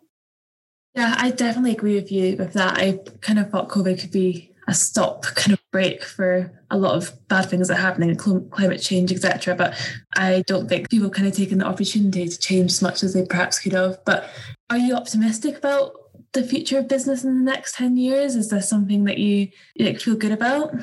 Yeah, 0.96 1.14
I 1.18 1.30
definitely 1.30 1.74
agree 1.74 1.96
with 1.96 2.12
you 2.12 2.36
with 2.38 2.54
that. 2.54 2.78
I 2.78 3.00
kind 3.22 3.38
of 3.38 3.52
thought 3.52 3.70
COVID 3.70 4.00
could 4.00 4.12
be 4.12 4.52
a 4.68 4.74
stop 4.74 5.24
kind 5.36 5.54
of 5.54 5.60
break 5.72 6.04
for 6.04 6.52
a 6.70 6.78
lot 6.78 6.96
of 6.96 7.14
bad 7.28 7.50
things 7.50 7.68
that 7.68 7.78
are 7.78 7.82
happening, 7.82 8.16
climate 8.16 8.82
change, 8.82 9.12
etc. 9.12 9.56
But 9.56 9.76
I 10.16 10.44
don't 10.48 10.68
think 10.68 10.90
people 10.90 11.10
kind 11.10 11.28
of 11.28 11.36
taken 11.36 11.60
the 11.60 11.66
opportunity 11.66 12.28
to 12.28 12.40
change 12.40 12.72
as 12.72 12.82
much 12.82 13.04
as 13.04 13.14
they 13.14 13.26
perhaps 13.26 13.60
could 13.60 13.74
have. 13.74 14.04
But 14.06 14.30
are 14.70 14.78
you 14.78 14.96
optimistic 14.96 15.58
about 15.58 15.94
the 16.34 16.44
future 16.44 16.80
of 16.80 16.88
business 16.88 17.24
in 17.24 17.38
the 17.38 17.52
next 17.52 17.76
10 17.76 17.96
years? 17.98 18.36
Is 18.36 18.50
there 18.50 18.62
something 18.62 19.06
that 19.06 19.18
you, 19.18 19.50
you 19.76 19.98
feel 19.98 20.16
good 20.16 20.32
about? 20.32 20.74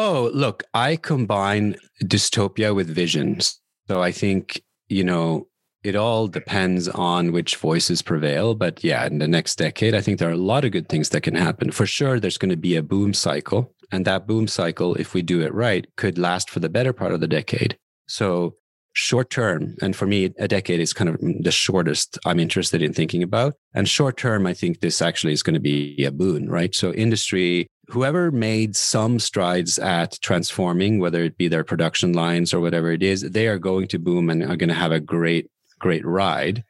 Oh, 0.00 0.30
look, 0.32 0.62
I 0.74 0.94
combine 0.94 1.74
dystopia 2.04 2.72
with 2.72 2.88
visions. 2.88 3.60
So 3.88 4.00
I 4.00 4.12
think, 4.12 4.62
you 4.88 5.02
know, 5.02 5.48
it 5.82 5.96
all 5.96 6.28
depends 6.28 6.88
on 6.88 7.32
which 7.32 7.56
voices 7.56 8.00
prevail. 8.00 8.54
But 8.54 8.84
yeah, 8.84 9.06
in 9.06 9.18
the 9.18 9.26
next 9.26 9.56
decade, 9.56 9.96
I 9.96 10.00
think 10.00 10.20
there 10.20 10.28
are 10.28 10.32
a 10.32 10.36
lot 10.36 10.64
of 10.64 10.70
good 10.70 10.88
things 10.88 11.08
that 11.08 11.22
can 11.22 11.34
happen. 11.34 11.72
For 11.72 11.84
sure, 11.84 12.20
there's 12.20 12.38
going 12.38 12.50
to 12.50 12.56
be 12.56 12.76
a 12.76 12.82
boom 12.82 13.12
cycle. 13.12 13.74
And 13.90 14.04
that 14.04 14.28
boom 14.28 14.46
cycle, 14.46 14.94
if 14.94 15.14
we 15.14 15.22
do 15.22 15.40
it 15.40 15.52
right, 15.52 15.84
could 15.96 16.16
last 16.16 16.48
for 16.48 16.60
the 16.60 16.68
better 16.68 16.92
part 16.92 17.12
of 17.12 17.18
the 17.18 17.26
decade. 17.26 17.76
So 18.06 18.54
short 18.92 19.30
term, 19.30 19.74
and 19.82 19.96
for 19.96 20.06
me, 20.06 20.32
a 20.38 20.46
decade 20.46 20.78
is 20.78 20.92
kind 20.92 21.10
of 21.10 21.18
the 21.20 21.50
shortest 21.50 22.18
I'm 22.24 22.38
interested 22.38 22.82
in 22.82 22.92
thinking 22.92 23.24
about. 23.24 23.54
And 23.74 23.88
short 23.88 24.16
term, 24.16 24.46
I 24.46 24.54
think 24.54 24.78
this 24.78 25.02
actually 25.02 25.32
is 25.32 25.42
going 25.42 25.54
to 25.54 25.60
be 25.60 26.04
a 26.04 26.12
boon, 26.12 26.48
right? 26.48 26.72
So 26.72 26.92
industry, 26.92 27.66
whoever 27.88 28.30
made 28.30 28.76
some 28.76 29.18
strides 29.18 29.78
at 29.78 30.18
transforming, 30.20 30.98
whether 30.98 31.22
it 31.22 31.38
be 31.38 31.48
their 31.48 31.64
production 31.64 32.12
lines 32.12 32.52
or 32.52 32.60
whatever 32.60 32.92
it 32.92 33.02
is, 33.02 33.22
they 33.22 33.48
are 33.48 33.58
going 33.58 33.88
to 33.88 33.98
boom 33.98 34.28
and 34.28 34.42
are 34.42 34.56
going 34.56 34.68
to 34.68 34.74
have 34.74 34.92
a 34.92 35.00
great, 35.00 35.50
great 35.78 36.04
ride. 36.04 36.64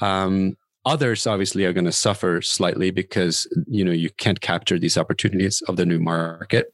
Um, 0.00 0.56
others 0.86 1.26
obviously 1.26 1.64
are 1.64 1.72
going 1.72 1.84
to 1.84 1.92
suffer 1.92 2.40
slightly 2.42 2.90
because 2.90 3.46
you 3.66 3.84
know 3.84 3.92
you 3.92 4.10
can't 4.10 4.40
capture 4.40 4.78
these 4.78 4.98
opportunities 4.98 5.62
of 5.68 5.76
the 5.76 5.86
new 5.86 5.98
market 5.98 6.70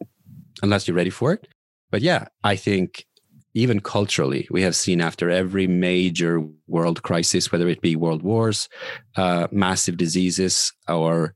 unless 0.63 0.87
you're 0.87 0.97
ready 0.97 1.11
for 1.11 1.33
it. 1.33 1.49
But 1.91 2.03
yeah, 2.03 2.29
I 2.45 2.57
think 2.57 3.07
even 3.55 3.81
culturally, 3.81 4.47
we 4.51 4.63
have 4.63 4.77
seen 4.77 5.01
after 5.01 5.29
every 5.29 5.67
major 5.67 6.41
world 6.69 7.03
crisis, 7.03 7.51
whether 7.51 7.69
it 7.69 7.81
be 7.81 7.97
world 7.97 8.23
wars, 8.23 8.69
uh, 9.17 9.49
massive 9.51 9.97
diseases, 9.97 10.73
or 10.87 11.35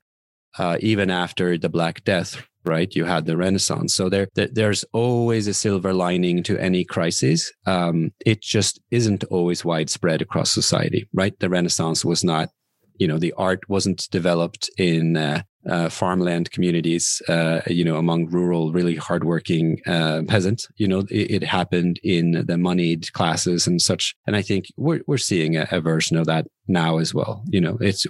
uh, 0.58 0.78
even 0.80 1.10
after 1.10 1.58
the 1.58 1.68
Black 1.68 2.04
Death, 2.04 2.46
right? 2.64 2.94
You 2.94 3.04
had 3.04 3.26
the 3.26 3.36
Renaissance. 3.36 3.94
So 3.94 4.08
there, 4.08 4.28
there 4.34 4.48
there's 4.52 4.84
always 4.92 5.46
a 5.46 5.54
silver 5.54 5.92
lining 5.92 6.42
to 6.44 6.58
any 6.58 6.84
crisis. 6.84 7.52
Um, 7.66 8.12
it 8.24 8.40
just 8.42 8.80
isn't 8.90 9.24
always 9.24 9.64
widespread 9.64 10.22
across 10.22 10.50
society, 10.50 11.08
right? 11.12 11.38
The 11.38 11.50
Renaissance 11.50 12.04
was 12.04 12.24
not 12.24 12.50
you 12.96 13.08
know 13.08 13.18
the 13.18 13.34
art 13.36 13.68
wasn't 13.68 14.08
developed 14.10 14.70
in 14.78 15.16
uh, 15.16 15.42
uh, 15.68 15.88
farmland 15.88 16.50
communities 16.50 17.22
uh, 17.28 17.60
you 17.66 17.84
know 17.84 17.96
among 17.96 18.26
rural 18.26 18.72
really 18.72 18.96
hardworking 18.96 19.80
uh, 19.86 20.22
peasants 20.28 20.68
you 20.76 20.86
know 20.86 21.00
it, 21.10 21.30
it, 21.30 21.44
happened 21.44 22.00
in 22.02 22.44
the 22.46 22.56
moneyed 22.56 23.12
classes 23.12 23.66
and 23.66 23.80
such. 23.80 24.14
And 24.26 24.36
i 24.36 24.42
think 24.42 24.66
we're, 24.76 25.00
we're 25.06 25.18
seeing 25.18 25.56
a, 25.56 25.66
a, 25.70 25.80
version 25.80 26.16
of 26.16 26.26
that 26.26 26.46
now 26.66 26.98
as 26.98 27.12
well. 27.12 27.42
You 27.46 27.60
know 27.60 27.76
it's 27.80 28.06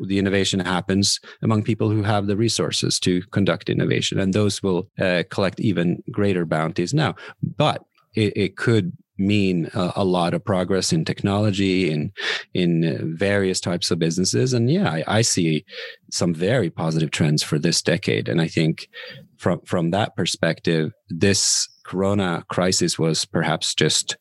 the 0.00 0.18
innovation 0.18 0.60
happens 0.60 1.20
among 1.42 1.62
people 1.62 1.90
who 1.90 2.02
have 2.02 2.26
the 2.26 2.36
resources 2.36 2.98
to 3.00 3.22
conduct 3.30 3.70
innovation 3.70 4.18
and 4.18 4.32
those 4.32 4.62
will 4.62 4.88
uh, 5.00 5.22
collect 5.30 5.60
even 5.60 6.02
greater 6.10 6.44
bounties 6.44 6.92
now. 6.92 7.14
But 7.56 7.84
it, 8.14 8.36
it 8.36 8.56
could 8.56 8.92
mean 9.22 9.70
a, 9.74 9.92
a, 9.96 10.04
lot 10.04 10.34
of 10.34 10.44
progress 10.44 10.92
in 10.92 11.04
technology 11.04 11.90
in 11.90 12.12
in 12.54 12.84
uh, 12.84 12.98
various 13.16 13.60
types 13.60 13.90
of 13.90 13.98
businesses. 13.98 14.52
And 14.52 14.70
yeah 14.70 14.90
I, 14.90 15.04
I, 15.06 15.22
see 15.22 15.64
some 16.10 16.34
very 16.34 16.70
positive 16.70 17.10
trends 17.10 17.42
for 17.42 17.58
this 17.58 17.80
decade. 17.82 18.28
And 18.28 18.40
i 18.40 18.48
think 18.48 18.88
from 19.42 19.60
from 19.62 19.90
that 19.90 20.14
perspective 20.16 20.92
this 21.08 21.68
corona 21.84 22.44
crisis 22.48 22.98
was 22.98 23.24
perhaps 23.24 23.74
just 23.74 24.16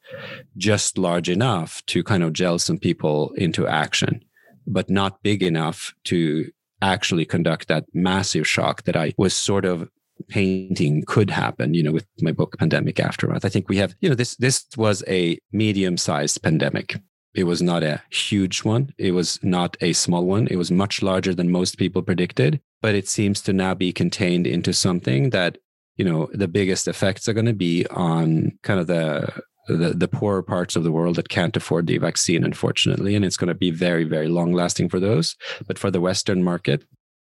just 0.57 0.97
large 0.97 1.29
enough 1.29 1.85
to 1.85 2.03
kind 2.03 2.23
of 2.23 2.33
gel 2.33 2.57
some 2.57 2.79
people 2.79 3.31
into 3.37 3.67
action 3.67 4.23
but 4.65 4.89
not 4.89 5.21
big 5.21 5.43
enough 5.43 5.93
to 6.03 6.49
actually 6.81 7.25
conduct 7.25 7.67
that 7.67 7.85
massive 7.93 8.47
shock 8.47 8.83
that 8.83 8.95
i 8.95 9.13
was 9.17 9.33
sort 9.33 9.63
of 9.63 9.87
painting 10.27 11.03
could 11.07 11.29
happen 11.29 11.73
you 11.73 11.83
know 11.83 11.91
with 11.91 12.07
my 12.21 12.31
book 12.31 12.57
pandemic 12.57 12.99
aftermath. 12.99 13.45
I 13.45 13.49
think 13.49 13.69
we 13.69 13.77
have 13.77 13.95
you 14.01 14.09
know 14.09 14.15
this 14.15 14.35
this 14.37 14.65
was 14.77 15.03
a 15.07 15.39
medium 15.51 15.97
sized 15.97 16.41
pandemic. 16.41 16.99
It 17.33 17.45
was 17.45 17.61
not 17.61 17.81
a 17.81 18.01
huge 18.09 18.65
one. 18.65 18.93
It 18.97 19.11
was 19.11 19.39
not 19.41 19.77
a 19.79 19.93
small 19.93 20.25
one. 20.25 20.47
It 20.47 20.57
was 20.57 20.69
much 20.69 21.01
larger 21.01 21.33
than 21.33 21.49
most 21.49 21.77
people 21.77 22.01
predicted 22.01 22.59
but 22.81 22.95
it 22.95 23.07
seems 23.07 23.41
to 23.41 23.53
now 23.53 23.73
be 23.73 23.93
contained 23.93 24.47
into 24.47 24.73
something 24.73 25.29
that 25.29 25.57
you 25.97 26.05
know 26.05 26.29
the 26.33 26.47
biggest 26.47 26.87
effects 26.87 27.27
are 27.27 27.33
going 27.33 27.45
to 27.45 27.53
be 27.53 27.85
on 27.87 28.57
kind 28.63 28.79
of 28.79 28.87
the, 28.87 29.41
the 29.67 29.93
the 29.95 30.07
poorer 30.07 30.41
parts 30.41 30.75
of 30.75 30.83
the 30.83 30.91
world 30.91 31.15
that 31.15 31.29
can't 31.29 31.55
afford 31.55 31.87
the 31.87 31.97
vaccine 31.97 32.43
unfortunately 32.43 33.15
and 33.15 33.23
it's 33.23 33.37
going 33.37 33.47
to 33.47 33.53
be 33.53 33.71
very 33.71 34.03
very 34.03 34.27
long 34.27 34.51
lasting 34.51 34.89
for 34.89 34.99
those. 34.99 35.35
But 35.67 35.77
for 35.77 35.91
the 35.91 36.01
western 36.01 36.43
market 36.43 36.83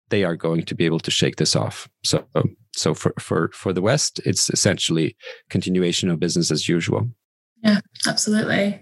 they 0.09 0.24
are 0.24 0.35
going 0.35 0.63
to 0.63 0.75
be 0.75 0.85
able 0.85 1.00
to 1.00 1.12
shake 1.12 1.35
this 1.38 1.55
off 1.55 1.88
so 2.03 2.25
um, 2.35 2.55
so 2.74 2.93
for 2.93 3.13
for 3.19 3.50
for 3.53 3.74
the 3.74 3.81
west 3.81 4.19
it's 4.25 4.50
essentially 4.50 5.15
continuation 5.50 6.09
of 6.09 6.19
business 6.19 6.51
as 6.51 6.67
usual 6.67 7.09
yeah 7.63 7.79
absolutely 8.07 8.81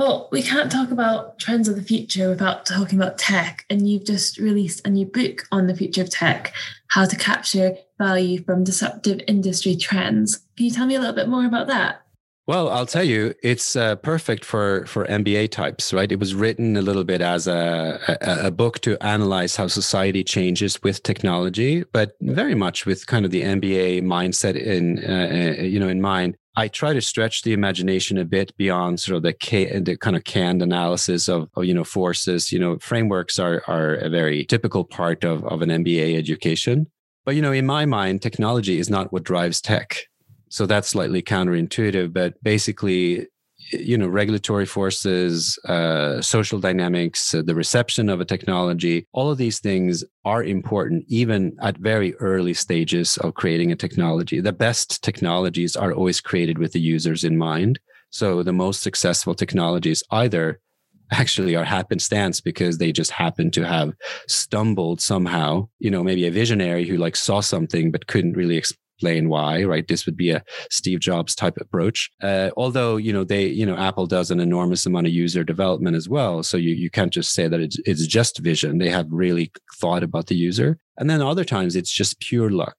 well, 0.00 0.30
we 0.32 0.40
can't 0.40 0.72
talk 0.72 0.90
about 0.90 1.38
trends 1.38 1.68
of 1.68 1.76
the 1.76 1.82
future 1.82 2.30
without 2.30 2.64
talking 2.64 2.98
about 2.98 3.18
tech. 3.18 3.66
And 3.68 3.86
you've 3.86 4.06
just 4.06 4.38
released 4.38 4.86
a 4.86 4.90
new 4.90 5.04
book 5.04 5.46
on 5.52 5.66
the 5.66 5.76
future 5.76 6.00
of 6.00 6.08
tech, 6.08 6.54
how 6.86 7.04
to 7.04 7.16
capture 7.16 7.76
value 7.98 8.42
from 8.42 8.64
disruptive 8.64 9.20
industry 9.28 9.76
trends. 9.76 10.38
Can 10.56 10.64
you 10.64 10.70
tell 10.70 10.86
me 10.86 10.94
a 10.94 11.00
little 11.00 11.14
bit 11.14 11.28
more 11.28 11.44
about 11.44 11.66
that? 11.66 11.99
Well, 12.50 12.68
I'll 12.68 12.84
tell 12.84 13.04
you, 13.04 13.32
it's 13.44 13.76
uh, 13.76 13.94
perfect 13.94 14.44
for 14.44 14.84
for 14.86 15.06
MBA 15.06 15.52
types, 15.52 15.92
right? 15.92 16.10
It 16.10 16.18
was 16.18 16.34
written 16.34 16.76
a 16.76 16.82
little 16.82 17.04
bit 17.04 17.20
as 17.20 17.46
a, 17.46 18.00
a, 18.08 18.48
a 18.48 18.50
book 18.50 18.80
to 18.80 19.00
analyze 19.00 19.54
how 19.54 19.68
society 19.68 20.24
changes 20.24 20.82
with 20.82 21.04
technology, 21.04 21.84
but 21.92 22.16
very 22.20 22.56
much 22.56 22.86
with 22.86 23.06
kind 23.06 23.24
of 23.24 23.30
the 23.30 23.42
MBA 23.42 24.02
mindset 24.02 24.56
in 24.56 24.98
uh, 25.08 25.60
uh, 25.60 25.62
you 25.62 25.78
know 25.78 25.86
in 25.86 26.00
mind. 26.00 26.36
I 26.56 26.66
try 26.66 26.92
to 26.92 27.00
stretch 27.00 27.42
the 27.42 27.52
imagination 27.52 28.18
a 28.18 28.24
bit 28.24 28.50
beyond 28.56 28.98
sort 28.98 29.18
of 29.18 29.22
the, 29.22 29.80
the 29.84 29.96
kind 29.96 30.16
of 30.16 30.24
canned 30.24 30.60
analysis 30.60 31.28
of, 31.28 31.48
of, 31.54 31.64
you 31.66 31.72
know 31.72 31.84
forces. 31.84 32.50
You 32.50 32.58
know, 32.58 32.78
frameworks 32.80 33.38
are 33.38 33.62
are 33.68 33.94
a 33.94 34.08
very 34.10 34.44
typical 34.44 34.82
part 34.82 35.22
of 35.22 35.44
of 35.44 35.62
an 35.62 35.68
MBA 35.68 36.18
education. 36.18 36.88
But 37.24 37.36
you 37.36 37.42
know, 37.42 37.52
in 37.52 37.66
my 37.66 37.86
mind, 37.86 38.22
technology 38.22 38.80
is 38.80 38.90
not 38.90 39.12
what 39.12 39.22
drives 39.22 39.60
tech. 39.60 40.09
So 40.50 40.66
that's 40.66 40.88
slightly 40.88 41.22
counterintuitive. 41.22 42.12
But 42.12 42.42
basically, 42.42 43.26
you 43.72 43.96
know 43.96 44.08
regulatory 44.08 44.66
forces 44.66 45.58
uh, 45.66 46.20
social 46.20 46.58
dynamics 46.58 47.34
uh, 47.34 47.42
the 47.42 47.54
reception 47.54 48.08
of 48.08 48.20
a 48.20 48.24
technology 48.24 49.06
all 49.12 49.30
of 49.30 49.38
these 49.38 49.60
things 49.60 50.04
are 50.24 50.42
important 50.42 51.04
even 51.08 51.56
at 51.62 51.76
very 51.76 52.14
early 52.16 52.54
stages 52.54 53.16
of 53.18 53.34
creating 53.34 53.70
a 53.70 53.76
technology 53.76 54.40
the 54.40 54.52
best 54.52 55.02
technologies 55.02 55.76
are 55.76 55.92
always 55.92 56.20
created 56.20 56.58
with 56.58 56.72
the 56.72 56.80
users 56.80 57.22
in 57.24 57.36
mind 57.36 57.78
so 58.10 58.42
the 58.42 58.52
most 58.52 58.82
successful 58.82 59.34
technologies 59.34 60.02
either 60.10 60.60
actually 61.12 61.56
are 61.56 61.64
happenstance 61.64 62.40
because 62.40 62.78
they 62.78 62.92
just 62.92 63.10
happen 63.10 63.50
to 63.50 63.66
have 63.66 63.92
stumbled 64.26 65.00
somehow 65.00 65.68
you 65.78 65.90
know 65.90 66.02
maybe 66.02 66.26
a 66.26 66.30
visionary 66.30 66.86
who 66.86 66.96
like 66.96 67.16
saw 67.16 67.40
something 67.40 67.90
but 67.90 68.06
couldn't 68.06 68.36
really 68.36 68.56
explain 68.56 68.78
why, 69.28 69.64
right? 69.64 69.86
This 69.86 70.06
would 70.06 70.16
be 70.16 70.30
a 70.30 70.42
Steve 70.70 71.00
Jobs 71.00 71.34
type 71.34 71.56
approach. 71.58 72.10
Uh, 72.22 72.50
although, 72.56 72.96
you 72.96 73.12
know, 73.12 73.24
they, 73.24 73.46
you 73.46 73.66
know, 73.66 73.76
Apple 73.76 74.06
does 74.06 74.30
an 74.30 74.40
enormous 74.40 74.86
amount 74.86 75.06
of 75.06 75.12
user 75.12 75.44
development 75.44 75.96
as 75.96 76.08
well. 76.08 76.42
So 76.42 76.56
you, 76.56 76.74
you 76.74 76.90
can't 76.90 77.12
just 77.12 77.32
say 77.32 77.48
that 77.48 77.60
it's, 77.60 77.78
it's 77.84 78.06
just 78.06 78.38
vision. 78.38 78.78
They 78.78 78.90
have 78.90 79.06
really 79.10 79.52
thought 79.78 80.02
about 80.02 80.26
the 80.26 80.36
user. 80.36 80.78
And 80.96 81.08
then 81.08 81.20
other 81.22 81.44
times 81.44 81.76
it's 81.76 81.92
just 81.92 82.20
pure 82.20 82.50
luck. 82.50 82.76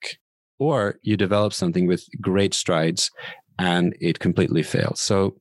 Or 0.60 1.00
you 1.02 1.18
develop 1.18 1.54
something 1.54 1.88
with 1.88 2.06
great 2.22 2.54
strides 2.54 3.10
and 3.58 3.96
it 4.00 4.20
completely 4.20 4.64
fails. 4.64 5.00
So 5.00 5.36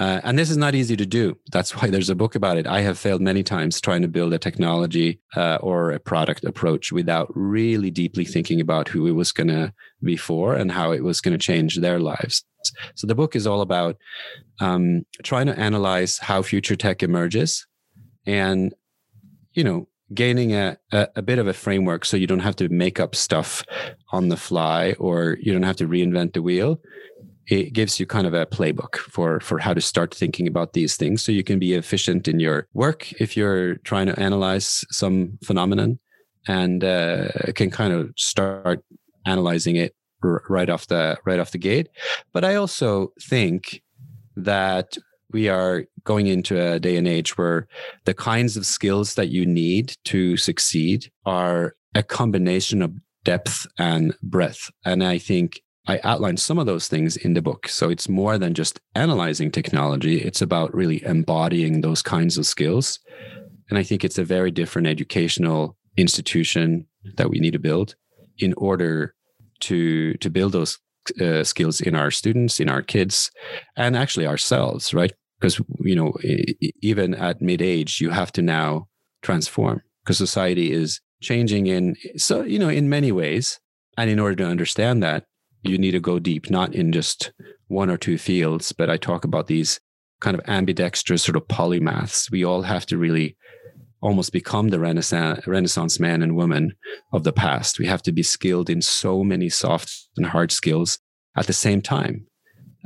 uh, 0.00 0.18
and 0.24 0.38
this 0.38 0.48
is 0.48 0.56
not 0.56 0.74
easy 0.74 0.96
to 0.96 1.04
do. 1.04 1.36
That's 1.52 1.76
why 1.76 1.88
there's 1.90 2.08
a 2.08 2.14
book 2.14 2.34
about 2.34 2.56
it. 2.56 2.66
I 2.66 2.80
have 2.80 2.98
failed 2.98 3.20
many 3.20 3.42
times 3.42 3.80
trying 3.82 4.00
to 4.00 4.08
build 4.08 4.32
a 4.32 4.38
technology 4.38 5.20
uh, 5.36 5.58
or 5.60 5.90
a 5.90 6.00
product 6.00 6.42
approach 6.44 6.90
without 6.90 7.28
really 7.34 7.90
deeply 7.90 8.24
thinking 8.24 8.62
about 8.62 8.88
who 8.88 9.06
it 9.06 9.12
was 9.12 9.30
going 9.30 9.48
to 9.48 9.74
be 10.02 10.16
for 10.16 10.54
and 10.54 10.72
how 10.72 10.92
it 10.92 11.04
was 11.04 11.20
going 11.20 11.32
to 11.32 11.38
change 11.38 11.76
their 11.76 12.00
lives. 12.00 12.44
So 12.94 13.06
the 13.06 13.14
book 13.14 13.36
is 13.36 13.46
all 13.46 13.60
about 13.60 13.98
um, 14.58 15.04
trying 15.22 15.46
to 15.46 15.58
analyze 15.58 16.16
how 16.16 16.40
future 16.40 16.76
tech 16.76 17.02
emerges 17.02 17.66
and, 18.24 18.74
you 19.52 19.64
know, 19.64 19.86
gaining 20.14 20.54
a, 20.54 20.78
a, 20.92 21.08
a, 21.16 21.22
bit 21.22 21.38
of 21.38 21.46
a 21.46 21.52
framework 21.52 22.04
so 22.04 22.16
you 22.16 22.26
don't 22.26 22.40
have 22.40 22.56
to 22.56 22.68
make 22.68 22.98
up 22.98 23.14
stuff 23.14 23.64
on 24.12 24.28
the 24.28 24.36
fly 24.36 24.92
or 24.98 25.36
you 25.40 25.52
don't 25.52 25.62
have 25.62 25.76
to 25.76 25.86
reinvent 25.86 26.32
the 26.32 26.42
wheel 26.42 26.80
it 27.50 27.72
gives 27.72 27.98
you 27.98 28.06
kind 28.06 28.28
of 28.28 28.32
a 28.32 28.46
playbook 28.46 28.96
for 28.96 29.40
for 29.40 29.58
how 29.58 29.74
to 29.74 29.80
start 29.80 30.14
thinking 30.14 30.46
about 30.46 30.72
these 30.72 30.96
things. 30.96 31.20
So 31.20 31.32
you 31.32 31.42
can 31.42 31.58
be 31.58 31.74
efficient 31.74 32.28
in 32.28 32.38
your 32.38 32.68
work 32.72 33.12
if 33.20 33.36
you're 33.36 33.74
trying 33.78 34.06
to 34.06 34.18
analyze 34.18 34.84
some 34.90 35.36
phenomenon 35.44 35.98
and 36.46 36.82
uh, 36.84 37.28
can 37.56 37.70
kind 37.70 37.92
of 37.92 38.12
start 38.16 38.84
analyzing 39.26 39.76
it 39.76 39.94
r- 40.22 40.42
right 40.48 40.70
off 40.70 40.86
the 40.86 41.18
right 41.26 41.40
off 41.40 41.50
the 41.50 41.58
gate. 41.58 41.88
But 42.32 42.44
i 42.44 42.54
also 42.54 43.12
think 43.20 43.82
that 44.36 44.96
we 45.32 45.48
are 45.48 45.84
going 46.04 46.26
into 46.28 46.60
a 46.60 46.80
day 46.80 46.96
and 46.96 47.06
age 47.06 47.36
where 47.36 47.66
the 48.04 48.14
kinds 48.14 48.56
of 48.56 48.64
skills 48.64 49.14
that 49.14 49.28
you 49.28 49.44
need 49.44 49.96
to 50.04 50.36
succeed 50.36 51.10
are 51.26 51.74
a 51.94 52.02
combination 52.02 52.80
of 52.82 52.92
depth 53.24 53.66
and 53.76 54.14
breadth. 54.22 54.70
And 54.84 55.02
i 55.02 55.18
think 55.18 55.60
I 55.90 56.00
outline 56.04 56.36
some 56.36 56.58
of 56.58 56.66
those 56.66 56.86
things 56.86 57.16
in 57.16 57.34
the 57.34 57.42
book. 57.42 57.68
So 57.68 57.90
it's 57.90 58.08
more 58.08 58.38
than 58.38 58.54
just 58.54 58.78
analyzing 58.94 59.50
technology, 59.50 60.20
it's 60.20 60.40
about 60.40 60.72
really 60.72 61.02
embodying 61.04 61.80
those 61.80 62.00
kinds 62.00 62.38
of 62.38 62.46
skills. 62.46 63.00
And 63.68 63.76
I 63.78 63.82
think 63.82 64.04
it's 64.04 64.18
a 64.18 64.24
very 64.24 64.52
different 64.52 64.86
educational 64.86 65.76
institution 65.96 66.86
that 67.16 67.28
we 67.28 67.40
need 67.40 67.54
to 67.54 67.58
build 67.58 67.96
in 68.38 68.54
order 68.56 69.14
to 69.60 70.14
to 70.14 70.30
build 70.30 70.52
those 70.52 70.78
uh, 71.20 71.42
skills 71.42 71.80
in 71.80 71.96
our 71.96 72.10
students, 72.12 72.60
in 72.60 72.68
our 72.70 72.82
kids, 72.82 73.30
and 73.76 73.96
actually 73.96 74.26
ourselves, 74.28 74.94
right? 74.94 75.12
Because 75.40 75.60
you 75.80 75.96
know, 75.96 76.12
even 76.82 77.14
at 77.14 77.42
mid 77.42 77.60
age, 77.60 78.00
you 78.00 78.10
have 78.10 78.30
to 78.32 78.42
now 78.42 78.86
transform 79.22 79.82
because 80.04 80.18
society 80.18 80.70
is 80.72 81.00
changing 81.20 81.66
in 81.66 81.96
so 82.16 82.42
you 82.42 82.60
know 82.60 82.68
in 82.68 82.88
many 82.88 83.10
ways. 83.10 83.58
And 83.98 84.08
in 84.08 84.20
order 84.20 84.36
to 84.36 84.46
understand 84.46 85.02
that, 85.02 85.24
you 85.62 85.78
need 85.78 85.92
to 85.92 86.00
go 86.00 86.18
deep, 86.18 86.50
not 86.50 86.74
in 86.74 86.92
just 86.92 87.32
one 87.68 87.90
or 87.90 87.96
two 87.96 88.18
fields, 88.18 88.72
but 88.72 88.90
I 88.90 88.96
talk 88.96 89.24
about 89.24 89.46
these 89.46 89.80
kind 90.20 90.36
of 90.36 90.42
ambidextrous 90.48 91.22
sort 91.22 91.36
of 91.36 91.48
polymaths. 91.48 92.30
We 92.30 92.44
all 92.44 92.62
have 92.62 92.86
to 92.86 92.98
really 92.98 93.36
almost 94.02 94.32
become 94.32 94.68
the 94.68 94.80
renaissance, 94.80 95.46
renaissance 95.46 96.00
man 96.00 96.22
and 96.22 96.36
woman 96.36 96.72
of 97.12 97.24
the 97.24 97.32
past. 97.32 97.78
We 97.78 97.86
have 97.86 98.02
to 98.02 98.12
be 98.12 98.22
skilled 98.22 98.70
in 98.70 98.82
so 98.82 99.22
many 99.22 99.48
soft 99.48 100.08
and 100.16 100.26
hard 100.26 100.52
skills 100.52 100.98
at 101.36 101.46
the 101.46 101.52
same 101.52 101.82
time. 101.82 102.26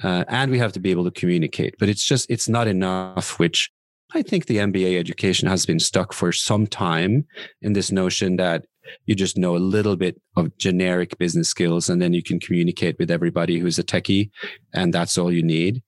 Uh, 0.03 0.25
and 0.27 0.51
we 0.51 0.59
have 0.59 0.73
to 0.73 0.81
be 0.81 0.91
able 0.91 1.05
to 1.05 1.11
communicate, 1.11 1.77
but 1.79 1.89
it's 1.89 2.05
just, 2.05 2.29
it's 2.29 2.49
not 2.49 2.67
enough, 2.67 3.39
which 3.39 3.71
I 4.13 4.23
think 4.23 4.47
the 4.47 4.59
MBA 4.59 4.99
education 4.99 5.49
has 5.49 5.65
been 5.65 5.79
stuck 5.79 6.13
for 6.13 6.33
some 6.33 6.67
time 6.67 7.27
in 7.63 7.75
this 7.75 7.93
notion 7.93 8.37
that 8.37 8.65
you 9.07 9.15
just 9.15 9.37
know 9.37 9.57
a 9.57 9.59
little 9.59 9.97
bit 9.97 10.21
of 10.37 10.57
generic 10.59 11.17
business 11.19 11.49
skills 11.49 11.89
and 11.89 12.01
then 12.01 12.13
you 12.13 12.23
can 12.23 12.41
communicate 12.41 12.97
with 12.99 13.11
everybody 13.11 13.59
who's 13.59 13.79
a 13.79 13.85
techie 13.85 14.31
and 14.73 14.93
that's 14.93 15.19
all 15.19 15.33
you 15.33 15.43
need. 15.43 15.83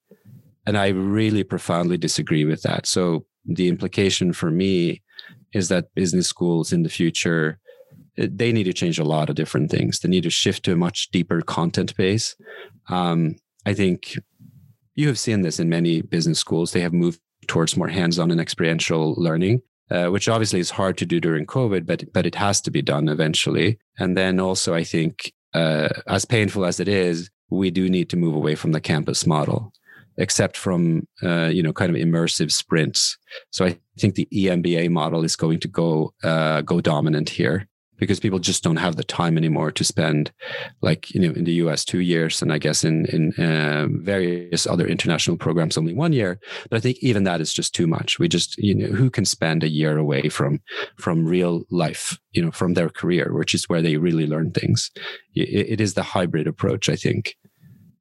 And 0.66 0.76
i 0.76 0.88
really 0.88 1.44
profoundly 1.44 1.96
disagree 1.96 2.44
with 2.44 2.62
that. 2.62 2.86
So 2.86 3.24
the 3.44 3.68
implication 3.68 4.32
for 4.32 4.50
me 4.50 5.02
is 5.52 5.68
that 5.68 5.94
business 5.94 6.28
schools 6.28 6.72
in 6.72 6.82
the 6.82 6.88
future 6.88 7.58
eh, 8.18 8.28
they 8.30 8.52
need 8.52 8.64
to 8.64 8.72
change 8.72 8.98
a 8.98 9.04
lot 9.04 9.28
of 9.30 9.36
different 9.36 9.70
things. 9.70 10.00
They 10.00 10.08
need 10.08 10.24
to 10.24 10.30
shift 10.30 10.64
to 10.64 10.72
a 10.72 10.76
much 10.76 11.10
deeper 11.10 11.40
content 11.42 11.96
base. 11.96 12.36
Um, 12.88 13.36
i 13.64 13.74
think 13.74 14.16
you 14.94 15.08
have 15.08 15.18
seen 15.18 15.42
this 15.42 15.60
in 15.60 15.68
many 15.68 16.00
business 16.00 16.38
schools. 16.38 16.72
They 16.72 16.80
have 16.80 16.92
moved 16.92 17.20
towards 17.46 17.76
more 17.76 17.88
hands-on 17.88 18.30
and 18.30 18.40
experiential 18.40 19.14
learning 19.16 19.60
uh, 19.90 20.08
which 20.08 20.28
obviously 20.28 20.60
is 20.60 20.70
hard 20.70 20.98
to 20.98 21.06
do 21.06 21.20
during 21.20 21.46
COVID, 21.46 21.86
but 21.86 22.12
but 22.12 22.26
it 22.26 22.34
has 22.34 22.60
to 22.62 22.70
be 22.70 22.82
done 22.82 23.08
eventually. 23.08 23.78
And 23.98 24.16
then 24.16 24.40
also, 24.40 24.74
I 24.74 24.84
think, 24.84 25.32
uh, 25.54 25.88
as 26.06 26.24
painful 26.24 26.64
as 26.64 26.80
it 26.80 26.88
is, 26.88 27.30
we 27.50 27.70
do 27.70 27.88
need 27.88 28.10
to 28.10 28.16
move 28.16 28.34
away 28.34 28.54
from 28.54 28.72
the 28.72 28.80
campus 28.80 29.26
model, 29.26 29.72
except 30.16 30.56
from 30.56 31.06
uh, 31.22 31.46
you 31.46 31.62
know 31.62 31.72
kind 31.72 31.94
of 31.94 31.96
immersive 31.96 32.50
sprints. 32.50 33.16
So 33.50 33.64
I 33.64 33.78
think 33.98 34.14
the 34.14 34.28
EMBA 34.32 34.90
model 34.90 35.24
is 35.24 35.36
going 35.36 35.60
to 35.60 35.68
go 35.68 36.12
uh, 36.22 36.62
go 36.62 36.80
dominant 36.80 37.30
here. 37.30 37.68
Because 37.98 38.20
people 38.20 38.38
just 38.38 38.62
don't 38.62 38.76
have 38.76 38.96
the 38.96 39.04
time 39.04 39.36
anymore 39.36 39.70
to 39.72 39.84
spend 39.84 40.32
like 40.80 41.14
you 41.14 41.20
know 41.20 41.32
in 41.34 41.44
the 41.44 41.52
us 41.52 41.84
two 41.84 42.00
years 42.00 42.42
and 42.42 42.52
i 42.52 42.58
guess 42.58 42.84
in 42.84 43.06
in 43.06 43.32
uh, 43.44 43.86
various 44.02 44.66
other 44.66 44.86
international 44.86 45.36
programs 45.36 45.76
only 45.76 45.94
one 45.94 46.12
year. 46.12 46.38
But 46.70 46.76
i 46.76 46.80
think 46.80 46.98
even 47.00 47.24
that 47.24 47.40
is 47.40 47.52
just 47.52 47.74
too 47.74 47.86
much. 47.86 48.18
We 48.18 48.28
just 48.28 48.56
you 48.58 48.74
know 48.74 48.88
who 48.88 49.10
can 49.10 49.24
spend 49.24 49.62
a 49.62 49.68
year 49.68 49.96
away 49.98 50.28
from 50.28 50.60
from 50.96 51.26
real 51.26 51.64
life 51.70 52.18
you 52.32 52.42
know 52.44 52.50
from 52.50 52.74
their 52.74 52.88
career 52.88 53.32
which 53.32 53.54
is 53.54 53.68
where 53.68 53.82
they 53.82 53.96
really 53.96 54.26
learn 54.26 54.50
things? 54.50 54.90
It, 55.34 55.72
it 55.72 55.80
is 55.80 55.94
the 55.94 56.02
hybrid 56.02 56.46
approach 56.46 56.88
i 56.88 56.96
think 56.96 57.36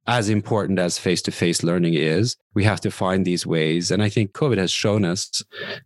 as 0.07 0.29
important 0.29 0.77
as 0.77 0.99
face 0.99 1.21
to 1.23 1.31
face 1.31 1.63
learning 1.63 1.95
is, 1.95 2.37
we 2.53 2.63
have 2.63 2.79
to 2.81 2.91
find 2.91 3.25
these 3.25 3.45
ways. 3.45 3.89
And 3.89 4.03
I 4.03 4.09
think 4.09 4.33
COVID 4.33 4.57
has 4.57 4.71
shown 4.71 5.03
us 5.03 5.43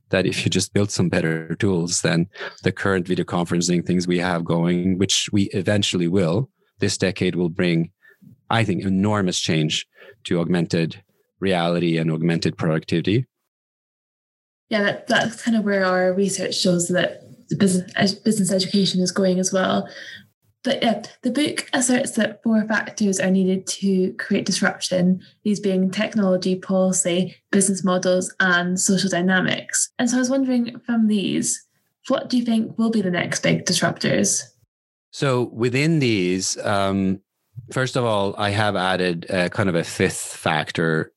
that 0.09 0.25
if 0.25 0.43
you 0.43 0.49
just 0.49 0.73
build 0.73 0.91
some 0.91 1.07
better 1.07 1.55
tools 1.55 2.01
than 2.01 2.27
the 2.63 2.71
current 2.71 3.07
video 3.07 3.23
conferencing 3.23 3.85
things 3.85 4.07
we 4.07 4.19
have 4.19 4.43
going, 4.43 4.97
which 4.97 5.29
we 5.31 5.43
eventually 5.51 6.07
will, 6.07 6.49
this 6.79 6.97
decade 6.97 7.35
will 7.35 7.49
bring, 7.49 7.91
I 8.49 8.65
think, 8.65 8.83
enormous 8.83 9.39
change 9.39 9.87
to 10.25 10.39
augmented 10.39 11.01
reality 11.39 11.97
and 11.97 12.11
augmented 12.11 12.57
productivity. 12.57 13.25
Yeah, 14.69 14.83
that, 14.83 15.07
that's 15.07 15.41
kind 15.41 15.55
of 15.55 15.63
where 15.63 15.85
our 15.85 16.13
research 16.13 16.55
shows 16.55 16.89
that 16.89 17.21
business, 17.57 18.13
business 18.13 18.51
education 18.51 19.01
is 19.01 19.11
going 19.11 19.39
as 19.39 19.53
well. 19.53 19.89
But 20.63 20.83
yeah, 20.83 21.03
the 21.21 21.31
book 21.31 21.69
asserts 21.73 22.11
that 22.11 22.43
four 22.43 22.65
factors 22.67 23.19
are 23.19 23.31
needed 23.31 23.65
to 23.67 24.13
create 24.13 24.45
disruption, 24.45 25.21
these 25.43 25.59
being 25.59 25.89
technology, 25.89 26.55
policy, 26.55 27.35
business 27.51 27.83
models, 27.83 28.33
and 28.39 28.79
social 28.79 29.09
dynamics. 29.09 29.89
And 29.97 30.09
so 30.09 30.17
I 30.17 30.19
was 30.19 30.29
wondering 30.29 30.77
from 30.79 31.07
these, 31.07 31.65
what 32.09 32.29
do 32.29 32.37
you 32.37 32.43
think 32.43 32.77
will 32.77 32.89
be 32.89 33.01
the 33.01 33.11
next 33.11 33.41
big 33.41 33.65
disruptors? 33.65 34.43
So 35.11 35.45
within 35.53 35.99
these, 35.99 36.57
um, 36.57 37.21
first 37.71 37.95
of 37.95 38.03
all, 38.03 38.35
I 38.37 38.49
have 38.49 38.75
added 38.75 39.27
kind 39.51 39.69
of 39.69 39.75
a 39.75 39.83
fifth 39.83 40.19
factor, 40.19 41.13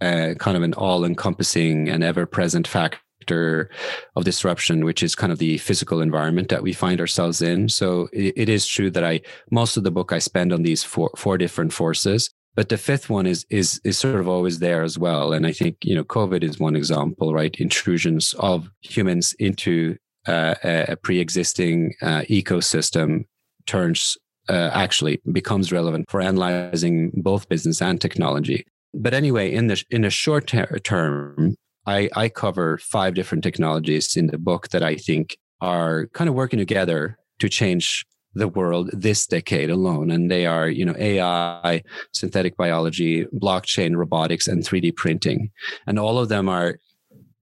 uh, 0.00 0.34
kind 0.38 0.56
of 0.56 0.62
an 0.62 0.72
all 0.72 1.04
encompassing 1.04 1.88
and 1.88 2.02
ever 2.02 2.24
present 2.24 2.66
factor 2.66 2.98
factor 3.18 3.70
of 4.14 4.24
disruption, 4.24 4.84
which 4.84 5.02
is 5.02 5.14
kind 5.14 5.32
of 5.32 5.38
the 5.38 5.58
physical 5.58 6.00
environment 6.00 6.48
that 6.48 6.62
we 6.62 6.72
find 6.72 7.00
ourselves 7.00 7.42
in. 7.42 7.68
So 7.68 8.08
it, 8.12 8.34
it 8.36 8.48
is 8.48 8.66
true 8.66 8.90
that 8.90 9.04
I 9.04 9.20
most 9.50 9.76
of 9.76 9.84
the 9.84 9.90
book 9.90 10.12
I 10.12 10.18
spend 10.18 10.52
on 10.52 10.62
these 10.62 10.84
four 10.84 11.10
four 11.16 11.38
different 11.38 11.72
forces. 11.72 12.30
But 12.54 12.70
the 12.70 12.78
fifth 12.78 13.10
one 13.10 13.26
is 13.26 13.44
is 13.50 13.80
is 13.84 13.98
sort 13.98 14.20
of 14.20 14.28
always 14.28 14.58
there 14.60 14.82
as 14.82 14.98
well. 14.98 15.32
And 15.32 15.46
I 15.46 15.52
think 15.52 15.76
you 15.82 15.94
know 15.94 16.04
COVID 16.04 16.42
is 16.42 16.58
one 16.58 16.76
example, 16.76 17.34
right? 17.34 17.54
Intrusions 17.56 18.34
of 18.38 18.70
humans 18.80 19.34
into 19.38 19.96
uh, 20.26 20.54
a 20.62 20.96
pre-existing 20.96 21.94
uh, 22.02 22.22
ecosystem 22.28 23.24
turns 23.66 24.16
uh, 24.48 24.70
actually 24.72 25.20
becomes 25.32 25.72
relevant 25.72 26.10
for 26.10 26.20
analyzing 26.20 27.10
both 27.14 27.48
business 27.48 27.82
and 27.82 28.00
technology. 28.00 28.64
But 28.94 29.12
anyway, 29.12 29.52
in 29.52 29.66
the 29.66 29.82
in 29.90 30.02
the 30.02 30.10
short 30.10 30.46
ter- 30.46 30.78
term, 30.78 31.56
I, 31.86 32.10
I 32.14 32.28
cover 32.28 32.78
five 32.78 33.14
different 33.14 33.44
technologies 33.44 34.16
in 34.16 34.26
the 34.26 34.38
book 34.38 34.68
that 34.70 34.82
I 34.82 34.96
think 34.96 35.38
are 35.60 36.06
kind 36.08 36.28
of 36.28 36.34
working 36.34 36.58
together 36.58 37.18
to 37.38 37.48
change 37.48 38.04
the 38.34 38.48
world 38.48 38.90
this 38.92 39.26
decade 39.26 39.70
alone. 39.70 40.10
And 40.10 40.30
they 40.30 40.46
are, 40.46 40.68
you 40.68 40.84
know, 40.84 40.94
AI, 40.98 41.82
synthetic 42.12 42.56
biology, 42.56 43.24
blockchain, 43.26 43.96
robotics, 43.96 44.46
and 44.46 44.62
3D 44.62 44.94
printing. 44.94 45.50
And 45.86 45.98
all 45.98 46.18
of 46.18 46.28
them 46.28 46.48
are 46.48 46.78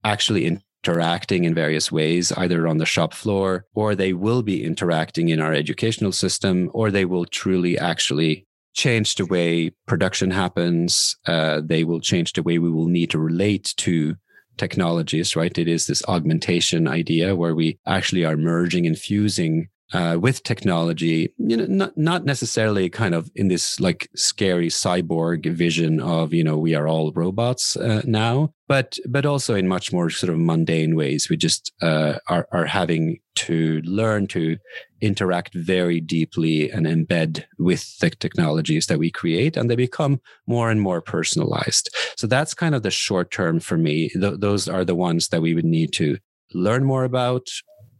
actually 0.05 0.45
interacting 0.45 1.43
in 1.43 1.53
various 1.53 1.91
ways, 1.91 2.31
either 2.33 2.67
on 2.67 2.77
the 2.77 2.85
shop 2.85 3.13
floor, 3.13 3.65
or 3.73 3.93
they 3.93 4.13
will 4.13 4.41
be 4.41 4.63
interacting 4.63 5.29
in 5.29 5.41
our 5.41 5.53
educational 5.53 6.13
system, 6.13 6.69
or 6.73 6.91
they 6.91 7.05
will 7.05 7.25
truly 7.25 7.77
actually 7.77 8.47
change 8.73 9.15
the 9.15 9.25
way 9.25 9.71
production 9.87 10.31
happens. 10.31 11.17
Uh, 11.25 11.61
they 11.63 11.83
will 11.83 11.99
change 11.99 12.33
the 12.33 12.43
way 12.43 12.57
we 12.57 12.69
will 12.69 12.87
need 12.87 13.09
to 13.09 13.19
relate 13.19 13.73
to 13.77 14.15
technologies, 14.57 15.35
right? 15.35 15.57
It 15.57 15.67
is 15.67 15.87
this 15.87 16.03
augmentation 16.07 16.87
idea 16.87 17.35
where 17.35 17.55
we 17.55 17.77
actually 17.85 18.25
are 18.25 18.37
merging 18.37 18.85
and 18.85 18.97
fusing 18.97 19.69
uh, 19.93 20.17
with 20.19 20.43
technology, 20.43 21.31
you 21.37 21.55
know, 21.55 21.65
not 21.67 21.95
not 21.95 22.25
necessarily 22.25 22.89
kind 22.89 23.13
of 23.13 23.29
in 23.35 23.49
this 23.49 23.79
like 23.79 24.09
scary 24.15 24.67
cyborg 24.67 25.49
vision 25.53 25.99
of 25.99 26.33
you 26.33 26.43
know 26.43 26.57
we 26.57 26.73
are 26.73 26.87
all 26.87 27.11
robots 27.13 27.77
uh, 27.77 28.01
now, 28.03 28.51
but 28.67 28.97
but 29.07 29.25
also 29.25 29.53
in 29.53 29.67
much 29.67 29.93
more 29.93 30.09
sort 30.09 30.33
of 30.33 30.39
mundane 30.39 30.95
ways. 30.95 31.29
We 31.29 31.37
just 31.37 31.71
uh, 31.81 32.15
are 32.27 32.47
are 32.51 32.65
having 32.65 33.19
to 33.35 33.81
learn 33.83 34.27
to 34.27 34.57
interact 35.01 35.53
very 35.53 35.99
deeply 35.99 36.71
and 36.71 36.85
embed 36.85 37.43
with 37.59 37.97
the 37.99 38.09
technologies 38.09 38.87
that 38.87 38.99
we 38.99 39.11
create, 39.11 39.57
and 39.57 39.69
they 39.69 39.75
become 39.75 40.19
more 40.47 40.71
and 40.71 40.81
more 40.81 41.01
personalized. 41.01 41.89
So 42.17 42.27
that's 42.27 42.53
kind 42.53 42.75
of 42.75 42.83
the 42.83 42.91
short 42.91 43.31
term 43.31 43.59
for 43.59 43.77
me. 43.77 44.09
Th- 44.09 44.39
those 44.39 44.67
are 44.67 44.85
the 44.85 44.95
ones 44.95 45.29
that 45.29 45.41
we 45.41 45.53
would 45.53 45.65
need 45.65 45.93
to 45.93 46.17
learn 46.53 46.85
more 46.85 47.03
about 47.03 47.47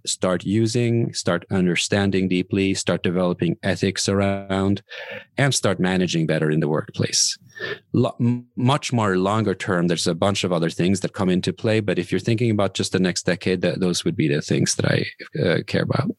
start 0.06 0.44
using, 0.44 1.14
start 1.14 1.46
understanding 1.52 2.28
deeply, 2.28 2.74
start 2.74 3.04
developing 3.04 3.58
ethics 3.64 4.08
around, 4.08 4.84
and 5.38 5.54
start 5.54 5.80
managing 5.80 6.28
better 6.28 6.52
in 6.52 6.60
the 6.60 6.68
workplace. 6.68 7.38
Lo- 7.94 8.16
much 8.56 8.92
more 8.92 9.18
longer 9.18 9.56
term, 9.56 9.88
there's 9.88 10.08
a 10.08 10.16
bunch 10.16 10.44
of 10.44 10.52
other 10.52 10.70
things 10.70 11.00
that 11.00 11.14
come 11.14 11.30
into 11.30 11.54
play. 11.54 11.80
But 11.80 11.98
if 12.00 12.12
you're 12.12 12.20
thinking 12.20 12.52
about 12.52 12.74
just 12.74 12.92
the 12.92 13.00
next 13.00 13.26
decade, 13.26 13.62
that 13.62 13.80
those 13.80 14.04
would 14.04 14.16
be 14.16 14.28
the 14.28 14.42
things 14.42 14.76
that 14.76 14.86
I 14.86 15.06
uh, 15.42 15.64
care 15.66 15.84
about. 15.84 16.12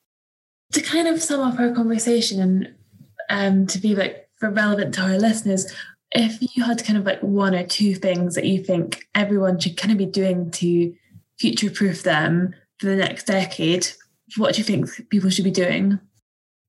To 0.72 0.80
kind 0.80 1.08
of 1.08 1.22
sum 1.22 1.40
up 1.40 1.58
our 1.60 1.72
conversation 1.72 2.40
and 2.40 2.74
um, 3.28 3.66
to 3.68 3.78
be 3.78 3.94
like 3.94 4.28
relevant 4.40 4.94
to 4.94 5.02
our 5.02 5.18
listeners, 5.18 5.72
if 6.12 6.40
you 6.56 6.64
had 6.64 6.84
kind 6.84 6.98
of 6.98 7.04
like 7.04 7.22
one 7.22 7.54
or 7.54 7.66
two 7.66 7.94
things 7.94 8.34
that 8.34 8.44
you 8.44 8.62
think 8.62 9.06
everyone 9.14 9.58
should 9.58 9.76
kind 9.76 9.92
of 9.92 9.98
be 9.98 10.06
doing 10.06 10.50
to 10.52 10.94
future 11.38 11.70
proof 11.70 12.02
them 12.02 12.54
for 12.78 12.86
the 12.86 12.96
next 12.96 13.26
decade, 13.26 13.88
what 14.36 14.54
do 14.54 14.58
you 14.58 14.64
think 14.64 14.88
people 15.10 15.30
should 15.30 15.44
be 15.44 15.50
doing? 15.50 15.98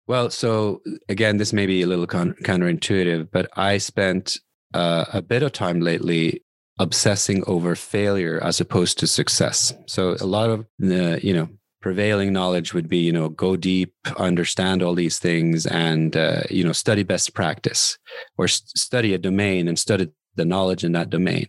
Well, 0.08 0.30
so 0.30 0.82
again, 1.10 1.38
this 1.38 1.52
may 1.52 1.66
be 1.66 1.82
a 1.82 1.88
little 1.88 2.08
counterintuitive, 2.08 3.30
but 3.32 3.50
I 3.56 3.78
spent 3.78 4.40
uh, 4.74 5.06
a 5.14 5.22
bit 5.22 5.44
of 5.44 5.52
time 5.52 5.82
lately 5.82 6.42
obsessing 6.80 7.44
over 7.48 7.76
failure 7.76 8.40
as 8.44 8.62
opposed 8.62 9.00
to 9.00 9.08
success. 9.08 9.74
So 9.88 10.16
a 10.20 10.26
lot 10.26 10.50
of 10.50 10.66
the, 10.78 11.20
you 11.24 11.34
know, 11.34 11.50
prevailing 11.82 12.34
knowledge 12.34 12.74
would 12.74 12.90
be, 12.90 12.98
you 12.98 13.12
know, 13.12 13.30
go 13.30 13.56
deep, 13.56 13.94
understand 14.18 14.84
all 14.84 14.94
these 14.94 15.20
things, 15.20 15.66
and 15.66 16.16
uh, 16.16 16.42
you 16.50 16.64
know, 16.64 16.74
study 16.74 17.04
best 17.04 17.34
practice, 17.34 17.98
or 18.38 18.48
st- 18.48 18.78
study 18.78 19.14
a 19.14 19.18
domain 19.18 19.68
and 19.68 19.80
study 19.80 20.10
the 20.36 20.46
knowledge 20.46 20.84
in 20.84 20.92
that 20.92 21.10
domain. 21.10 21.48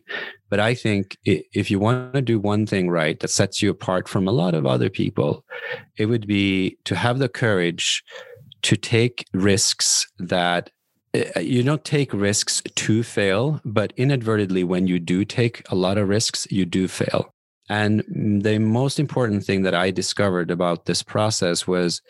But 0.51 0.61
I 0.61 0.75
think 0.75 1.17
if 1.25 1.71
you 1.71 1.79
want 1.79 2.15
to 2.15 2.23
do 2.23 2.39
one 2.39 2.67
thing 2.67 2.89
right 2.89 3.21
that 3.21 3.29
sets 3.29 3.61
you 3.61 3.71
apart 3.71 4.09
from 4.09 4.27
a 4.27 4.33
lot 4.33 4.55
of 4.55 4.65
other 4.65 4.89
people, 4.89 5.45
it 5.97 6.07
would 6.07 6.27
be 6.27 6.79
to 6.85 6.97
have 6.97 7.19
the 7.19 7.29
courage 7.29 8.03
to 8.63 8.77
take 8.77 9.27
risks 9.35 10.07
that 10.19 10.69
uh, 10.69 10.71
Uh, 11.15 11.41
you 11.41 11.63
don't 11.63 11.85
take 11.85 12.13
risks 12.13 12.63
to 12.75 13.03
fail, 13.03 13.61
but 13.65 13.93
inadvertently, 13.97 14.65
when 14.65 14.87
you 14.87 14.99
do 14.99 15.25
take 15.25 15.63
a 15.71 15.75
lot 15.75 15.99
of 15.99 16.09
risks, 16.09 16.47
you 16.51 16.67
do 16.67 16.87
fail. 16.89 17.33
And 17.69 18.03
the 18.43 18.59
most 18.59 18.99
important 18.99 19.45
thing 19.45 19.63
that 19.63 19.75
I 19.75 19.91
discovered 19.91 20.51
about 20.51 20.87
this 20.87 21.03
process 21.03 21.67
was 21.67 22.01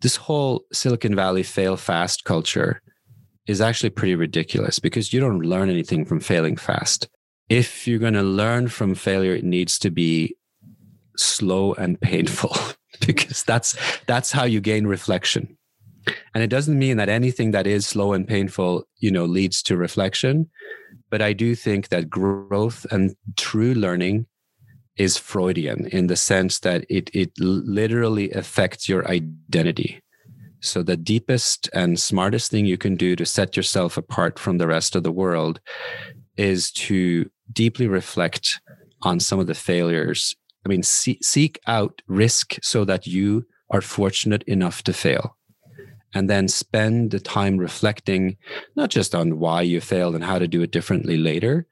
this 0.00 0.16
whole 0.16 0.64
Silicon 0.72 1.14
Valley 1.14 1.42
fail 1.42 1.76
fast 1.76 2.24
culture 2.24 2.82
is 3.46 3.60
actually 3.60 3.90
pretty 3.90 4.14
ridiculous 4.14 4.78
because 4.78 5.12
you 5.12 5.20
don't 5.20 5.40
learn 5.40 5.70
anything 5.70 6.04
from 6.04 6.20
failing 6.20 6.56
fast. 6.56 7.08
If 7.48 7.86
you're 7.86 7.98
going 7.98 8.14
to 8.14 8.22
learn 8.22 8.68
from 8.68 8.94
failure, 8.94 9.34
it 9.34 9.44
needs 9.44 9.78
to 9.80 9.90
be 9.90 10.36
slow 11.16 11.74
and 11.74 12.00
painful 12.00 12.56
because 13.06 13.42
that's 13.42 13.76
that's 14.06 14.32
how 14.32 14.44
you 14.44 14.60
gain 14.60 14.86
reflection. 14.86 15.56
And 16.34 16.42
it 16.42 16.50
doesn't 16.50 16.78
mean 16.78 16.96
that 16.96 17.08
anything 17.08 17.50
that 17.52 17.66
is 17.66 17.86
slow 17.86 18.12
and 18.12 18.26
painful, 18.26 18.84
you 18.98 19.10
know, 19.10 19.24
leads 19.24 19.62
to 19.64 19.76
reflection, 19.76 20.48
but 21.10 21.22
I 21.22 21.32
do 21.32 21.54
think 21.54 21.88
that 21.88 22.08
growth 22.08 22.86
and 22.90 23.14
true 23.36 23.74
learning 23.74 24.26
is 24.96 25.16
Freudian 25.16 25.86
in 25.86 26.08
the 26.08 26.16
sense 26.16 26.60
that 26.60 26.84
it 26.88 27.10
it 27.14 27.32
literally 27.38 28.30
affects 28.32 28.88
your 28.88 29.08
identity. 29.08 30.00
So, 30.60 30.82
the 30.82 30.96
deepest 30.96 31.70
and 31.72 31.98
smartest 31.98 32.50
thing 32.50 32.66
you 32.66 32.76
can 32.76 32.96
do 32.96 33.16
to 33.16 33.24
set 33.24 33.56
yourself 33.56 33.96
apart 33.96 34.38
from 34.38 34.58
the 34.58 34.66
rest 34.66 34.94
of 34.94 35.02
the 35.02 35.12
world 35.12 35.60
is 36.36 36.70
to 36.72 37.30
deeply 37.52 37.88
reflect 37.88 38.60
on 39.02 39.20
some 39.20 39.40
of 39.40 39.46
the 39.46 39.54
failures. 39.54 40.36
I 40.64 40.68
mean, 40.68 40.82
see, 40.82 41.18
seek 41.22 41.58
out 41.66 42.02
risk 42.06 42.58
so 42.62 42.84
that 42.84 43.06
you 43.06 43.46
are 43.70 43.80
fortunate 43.80 44.42
enough 44.42 44.82
to 44.82 44.92
fail. 44.92 45.36
And 46.12 46.28
then 46.28 46.48
spend 46.48 47.12
the 47.12 47.20
time 47.20 47.56
reflecting 47.56 48.36
not 48.74 48.90
just 48.90 49.14
on 49.14 49.38
why 49.38 49.62
you 49.62 49.80
failed 49.80 50.14
and 50.14 50.24
how 50.24 50.38
to 50.38 50.48
do 50.48 50.62
it 50.62 50.72
differently 50.72 51.16
later, 51.16 51.66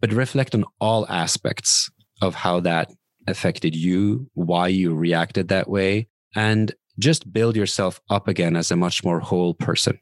but 0.00 0.12
reflect 0.12 0.54
on 0.54 0.64
all 0.80 1.06
aspects 1.08 1.90
of 2.20 2.34
how 2.34 2.60
that 2.60 2.90
affected 3.26 3.74
you, 3.74 4.28
why 4.34 4.68
you 4.68 4.94
reacted 4.94 5.48
that 5.48 5.68
way, 5.68 6.08
and 6.34 6.74
just 6.98 7.32
build 7.32 7.56
yourself 7.56 8.00
up 8.10 8.28
again 8.28 8.56
as 8.56 8.70
a 8.70 8.76
much 8.76 9.04
more 9.04 9.20
whole 9.20 9.54
person. 9.54 9.98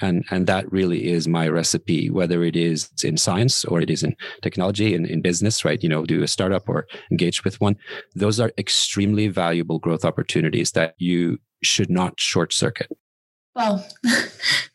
And 0.00 0.24
and 0.30 0.46
that 0.48 0.70
really 0.72 1.12
is 1.12 1.28
my 1.28 1.46
recipe 1.48 2.10
whether 2.10 2.42
it 2.42 2.56
is 2.56 2.90
in 3.04 3.16
science 3.16 3.64
or 3.64 3.80
it 3.80 3.90
is 3.90 4.02
in 4.02 4.16
technology 4.40 4.94
and 4.94 5.06
in, 5.06 5.12
in 5.12 5.22
business 5.22 5.64
right? 5.64 5.80
You 5.80 5.88
know 5.88 6.04
do 6.04 6.22
a 6.22 6.28
startup 6.28 6.68
or 6.68 6.86
engage 7.10 7.44
with 7.44 7.60
one. 7.60 7.76
Those 8.16 8.40
are 8.40 8.52
extremely 8.58 9.28
valuable 9.28 9.78
growth 9.78 10.04
opportunities 10.04 10.72
that 10.72 10.94
you 10.98 11.38
should 11.62 11.90
not 11.90 12.18
short 12.18 12.52
circuit 12.52 12.90
well 13.54 13.86